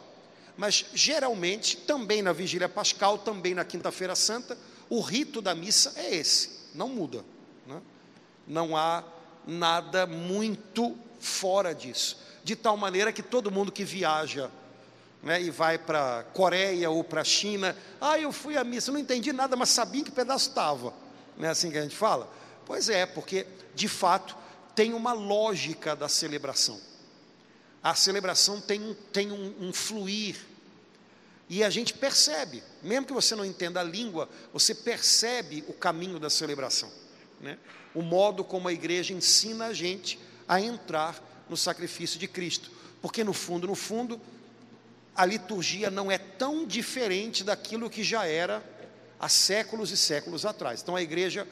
[0.57, 4.57] Mas, geralmente, também na vigília pascal, também na quinta-feira santa,
[4.89, 7.25] o rito da missa é esse, não muda.
[7.67, 7.81] Né?
[8.47, 9.05] Não há
[9.47, 12.19] nada muito fora disso.
[12.43, 14.51] De tal maneira que todo mundo que viaja
[15.23, 19.33] né, e vai para Coreia ou para China, ah, eu fui à missa, não entendi
[19.33, 20.93] nada, mas sabia que pedaço estava.
[21.37, 22.29] Não é assim que a gente fala?
[22.71, 24.37] Pois é, porque de fato
[24.77, 26.81] tem uma lógica da celebração.
[27.83, 30.37] A celebração tem, tem um, um fluir.
[31.49, 36.21] E a gente percebe, mesmo que você não entenda a língua, você percebe o caminho
[36.21, 36.93] da celebração.
[37.41, 37.59] Né?
[37.93, 40.17] O modo como a igreja ensina a gente
[40.47, 42.71] a entrar no sacrifício de Cristo.
[43.03, 44.21] Porque no fundo, no fundo,
[45.17, 48.63] a liturgia não é tão diferente daquilo que já era
[49.19, 50.81] há séculos e séculos atrás.
[50.81, 51.49] Então a igreja,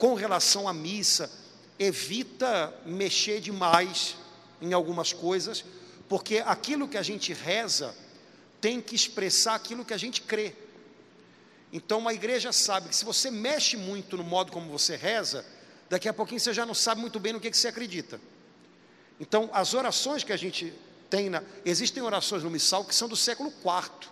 [0.00, 1.30] com relação à missa,
[1.78, 4.16] evita mexer demais
[4.58, 5.62] em algumas coisas,
[6.08, 7.94] porque aquilo que a gente reza
[8.62, 10.54] tem que expressar aquilo que a gente crê.
[11.70, 15.44] Então a igreja sabe que se você mexe muito no modo como você reza,
[15.90, 18.18] daqui a pouquinho você já não sabe muito bem no que, que você acredita.
[19.20, 20.72] Então, as orações que a gente
[21.10, 24.08] tem, na, existem orações no missal que são do século IV.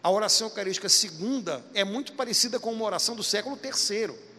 [0.00, 4.33] A oração eucarística segunda é muito parecida com uma oração do século III.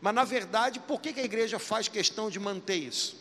[0.00, 3.16] Mas, na verdade, por que, a igreja faz questão de manter isso?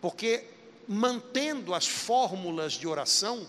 [0.00, 0.44] Porque,
[0.88, 3.46] mantendo as fórmulas de oração,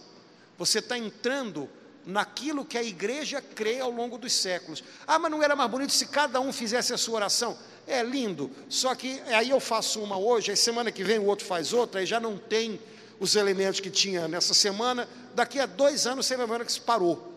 [0.57, 1.69] você está entrando
[2.05, 4.83] naquilo que a igreja crê ao longo dos séculos.
[5.05, 7.57] Ah, mas não era mais bonito se cada um fizesse a sua oração?
[7.87, 11.45] É lindo, só que aí eu faço uma hoje, aí semana que vem o outro
[11.45, 12.79] faz outra, aí já não tem
[13.19, 16.81] os elementos que tinha nessa semana, daqui a dois anos você vai ver que se
[16.81, 17.30] parou.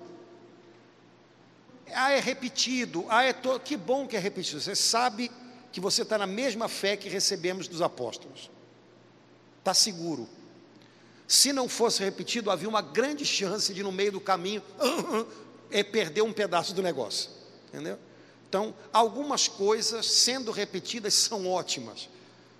[1.94, 3.58] Ah, é repetido, ah, é to...
[3.60, 4.60] que bom que é repetido.
[4.60, 5.30] Você sabe
[5.72, 8.50] que você está na mesma fé que recebemos dos apóstolos.
[9.58, 10.28] Está seguro.
[11.26, 14.62] Se não fosse repetido, havia uma grande chance de, no meio do caminho,
[15.70, 17.30] é perder um pedaço do negócio.
[17.68, 17.98] Entendeu?
[18.48, 22.08] Então, algumas coisas sendo repetidas são ótimas,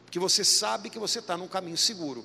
[0.04, 2.24] porque você sabe que você está num caminho seguro.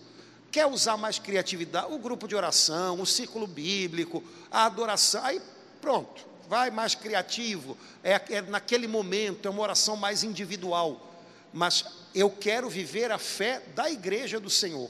[0.51, 1.93] Quer usar mais criatividade?
[1.93, 5.39] O grupo de oração, o círculo bíblico, a adoração, aí
[5.79, 11.13] pronto, vai mais criativo, é, é naquele momento, é uma oração mais individual.
[11.53, 14.89] Mas eu quero viver a fé da igreja do Senhor.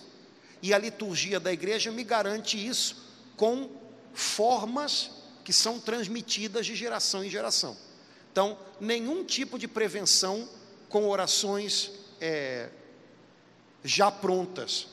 [0.61, 2.95] E a liturgia da igreja me garante isso
[3.35, 3.69] com
[4.13, 5.11] formas
[5.43, 7.75] que são transmitidas de geração em geração.
[8.31, 10.47] Então, nenhum tipo de prevenção
[10.87, 11.91] com orações
[12.21, 12.69] é,
[13.83, 14.87] já prontas,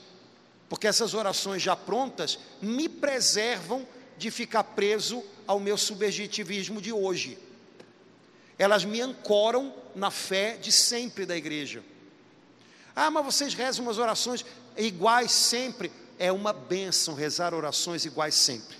[0.69, 3.87] porque essas orações já prontas me preservam
[4.19, 7.39] de ficar preso ao meu subjetivismo de hoje.
[8.59, 11.83] Elas me ancoram na fé de sempre da igreja.
[12.95, 14.45] Ah, mas vocês rezam umas orações
[14.77, 15.93] iguais sempre.
[16.19, 18.77] É uma bênção rezar orações iguais sempre.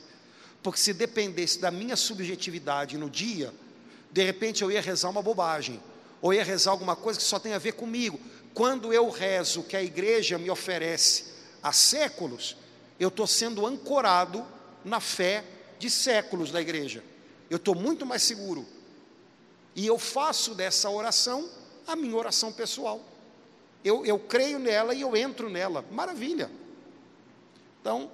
[0.63, 3.53] Porque se dependesse da minha subjetividade no dia,
[4.11, 5.81] de repente eu ia rezar uma bobagem,
[6.23, 8.19] ou ia rezar alguma coisa que só tem a ver comigo.
[8.55, 11.27] Quando eu rezo o que a igreja me oferece
[11.63, 12.57] há séculos,
[12.99, 14.45] eu estou sendo ancorado
[14.87, 15.45] na fé
[15.79, 17.03] de séculos da igreja.
[17.51, 18.65] Eu estou muito mais seguro.
[19.75, 21.51] E eu faço dessa oração
[21.87, 23.05] a minha oração pessoal.
[23.85, 25.85] Eu, eu creio nela e eu entro nela.
[25.91, 26.51] Maravilha.
[27.81, 28.11] Então,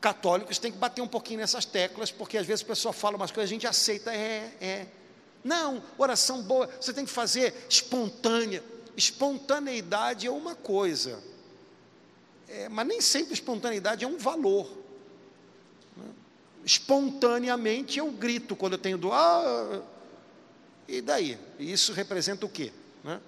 [0.00, 3.30] católicos têm que bater um pouquinho nessas teclas, porque às vezes a pessoa fala umas
[3.30, 4.86] coisas, a gente aceita, é, é.
[5.42, 8.62] Não, oração boa, você tem que fazer espontânea.
[8.96, 11.22] Espontaneidade é uma coisa,
[12.48, 14.87] é, mas nem sempre espontaneidade é um valor.
[16.64, 19.82] Espontaneamente eu grito quando eu tenho do ah,
[20.88, 21.38] e daí?
[21.58, 22.72] Isso representa o quê?
[23.04, 23.20] Né?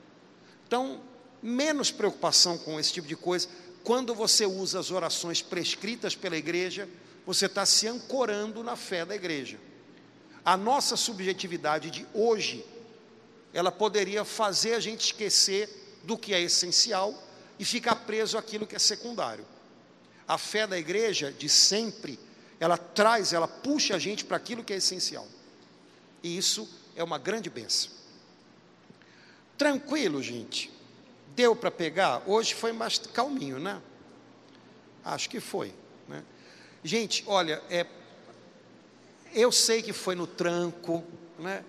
[0.67, 1.01] Então,
[1.43, 3.49] menos preocupação com esse tipo de coisa.
[3.85, 6.89] Quando você usa as orações prescritas pela igreja,
[7.27, 9.59] você está se ancorando na fé da igreja.
[10.43, 12.65] A nossa subjetividade de hoje,
[13.53, 17.15] ela poderia fazer a gente esquecer do que é essencial
[17.59, 19.45] e ficar preso àquilo que é secundário.
[20.27, 22.19] A fé da igreja, de sempre,
[22.61, 25.27] ela traz, ela puxa a gente para aquilo que é essencial.
[26.23, 27.91] E isso é uma grande benção.
[29.57, 30.71] Tranquilo, gente.
[31.35, 32.23] Deu para pegar?
[32.27, 33.81] Hoje foi mais calminho, né?
[35.03, 35.73] Acho que foi.
[36.07, 36.23] Né?
[36.85, 37.87] Gente, olha, é,
[39.33, 41.03] eu sei que foi no tranco,
[41.39, 41.65] né?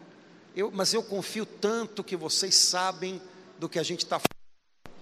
[0.53, 3.21] Eu, mas eu confio tanto que vocês sabem
[3.57, 4.97] do que a gente está falando,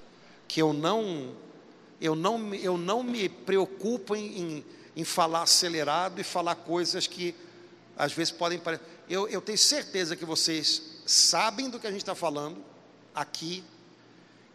[0.47, 1.35] que eu não,
[1.99, 4.65] eu não, eu não me preocupo em, em,
[4.99, 7.33] em falar acelerado e falar coisas que
[7.95, 8.83] às vezes podem parecer.
[9.09, 12.61] Eu, eu tenho certeza que vocês sabem do que a gente está falando
[13.15, 13.63] aqui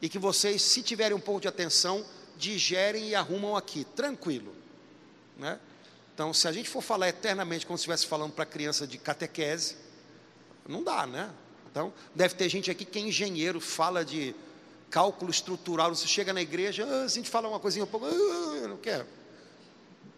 [0.03, 2.05] e que vocês, se tiverem um pouco de atenção,
[2.37, 4.55] digerem e arrumam aqui, tranquilo.
[5.39, 5.59] Né?
[6.13, 9.77] Então, se a gente for falar eternamente como se estivesse falando para criança de catequese,
[10.69, 11.31] não dá, né?
[11.71, 14.35] Então, deve ter gente aqui que é engenheiro, fala de
[14.91, 18.69] cálculo estrutural, você chega na igreja, ah, a gente fala uma coisinha um pouco, ah,
[18.69, 19.07] não quero.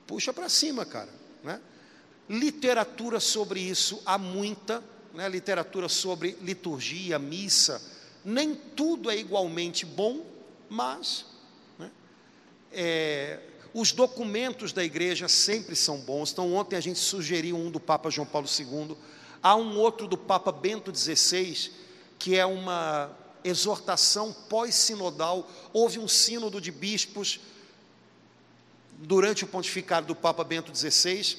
[0.07, 1.61] Puxa para cima, cara, né?
[2.29, 4.83] Literatura sobre isso há muita,
[5.15, 5.29] né?
[5.29, 7.81] literatura sobre liturgia, missa,
[8.25, 10.25] nem tudo é igualmente bom,
[10.69, 11.25] mas
[11.79, 11.91] né?
[12.73, 13.41] é,
[13.73, 16.33] os documentos da igreja sempre são bons.
[16.33, 18.97] Então, ontem a gente sugeriu um do Papa João Paulo II,
[19.43, 21.71] há um outro do Papa Bento XVI,
[22.19, 23.11] que é uma
[23.45, 25.49] exortação pós-sinodal.
[25.73, 27.39] Houve um sínodo de bispos
[28.99, 31.37] durante o pontificado do Papa Bento XVI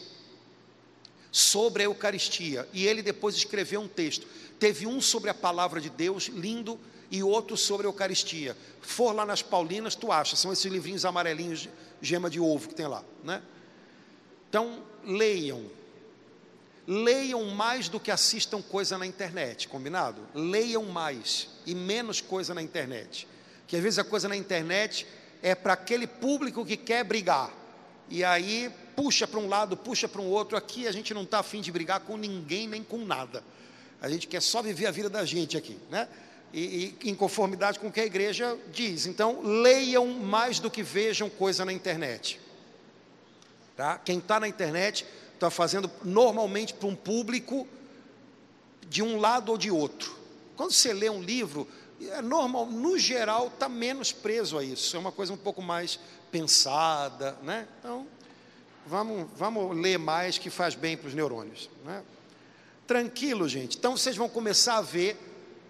[1.32, 2.68] sobre a Eucaristia.
[2.74, 4.28] E ele depois escreveu um texto.
[4.60, 6.80] Teve um sobre a palavra de Deus, lindo,
[7.10, 8.56] e outro sobre a Eucaristia.
[8.82, 11.70] For lá nas Paulinas, tu acha, são esses livrinhos amarelinhos,
[12.02, 13.42] gema de ovo que tem lá, né?
[14.50, 15.66] Então, leiam.
[16.86, 20.22] Leiam mais do que assistam coisa na internet, combinado?
[20.34, 23.28] Leiam mais e menos coisa na internet.
[23.68, 25.06] Que às vezes a coisa na internet
[25.42, 27.52] é para aquele público que quer brigar.
[28.10, 30.58] E aí puxa para um lado, puxa para um outro.
[30.58, 33.44] Aqui a gente não está afim de brigar com ninguém nem com nada.
[34.02, 36.08] A gente quer só viver a vida da gente aqui, né?
[36.54, 39.06] E, e em conformidade com o que a igreja diz.
[39.06, 42.40] Então, leiam mais do que vejam coisa na internet.
[43.76, 43.98] Tá?
[43.98, 47.68] Quem está na internet está fazendo normalmente para um público
[48.90, 50.18] de um lado ou de outro.
[50.56, 51.68] Quando você lê um livro,
[52.02, 54.96] é normal, no geral, está menos preso a isso.
[54.96, 56.00] É uma coisa um pouco mais
[56.32, 57.68] pensada, né?
[57.80, 58.06] Então,
[58.86, 61.70] vamos, vamos ler mais que faz bem para os neurônios.
[61.84, 62.04] Né?
[62.86, 63.78] Tranquilo, gente.
[63.78, 65.18] Então vocês vão começar a ver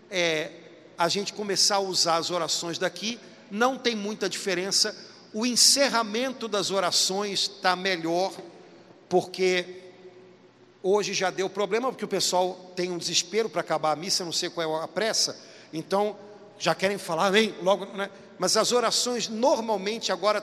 [0.09, 0.51] é,
[0.97, 3.19] a gente começar a usar as orações daqui.
[3.49, 4.95] Não tem muita diferença.
[5.33, 8.33] O encerramento das orações está melhor,
[9.09, 9.83] porque
[10.81, 14.31] hoje já deu problema, porque o pessoal tem um desespero para acabar a missa, não
[14.31, 15.46] sei qual é a pressa.
[15.71, 16.15] Então
[16.59, 18.09] já querem falar, vem logo, né?
[18.39, 20.41] Mas as orações normalmente agora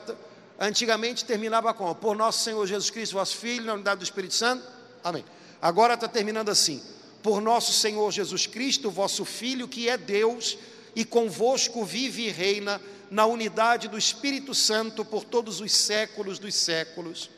[0.59, 4.65] Antigamente terminava com Por nosso Senhor Jesus Cristo, vosso Filho, na unidade do Espírito Santo.
[5.03, 5.25] Amém.
[5.61, 6.83] Agora está terminando assim:
[7.23, 10.57] Por nosso Senhor Jesus Cristo, vosso Filho, que é Deus,
[10.95, 12.81] e convosco vive e reina
[13.11, 17.31] na unidade do Espírito Santo por todos os séculos dos séculos.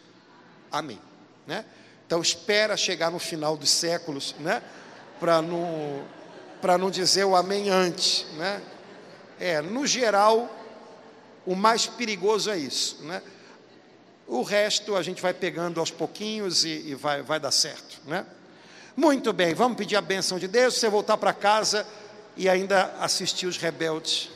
[0.70, 1.00] Amém.
[1.46, 1.64] Né?
[2.06, 4.62] Então espera chegar no final dos séculos, né?
[5.18, 6.04] Para não,
[6.66, 8.60] para não dizer o amém antes, né?
[9.38, 10.52] É, no geral,
[11.46, 13.22] o mais perigoso é isso, né?
[14.26, 18.26] O resto a gente vai pegando aos pouquinhos e, e vai, vai dar certo, né?
[18.96, 21.86] Muito bem, vamos pedir a bênção de Deus, você voltar para casa
[22.36, 24.28] e ainda assistir os rebeldes.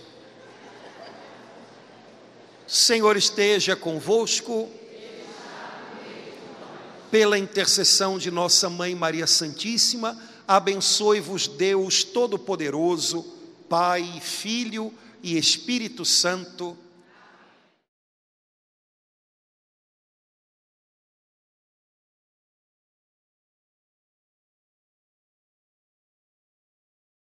[2.65, 4.69] Senhor esteja convosco,
[7.11, 10.17] pela intercessão de nossa Mãe Maria Santíssima,
[10.51, 13.25] abençoe-vos Deus Todo-Poderoso,
[13.69, 16.77] Pai, Filho e Espírito Santo.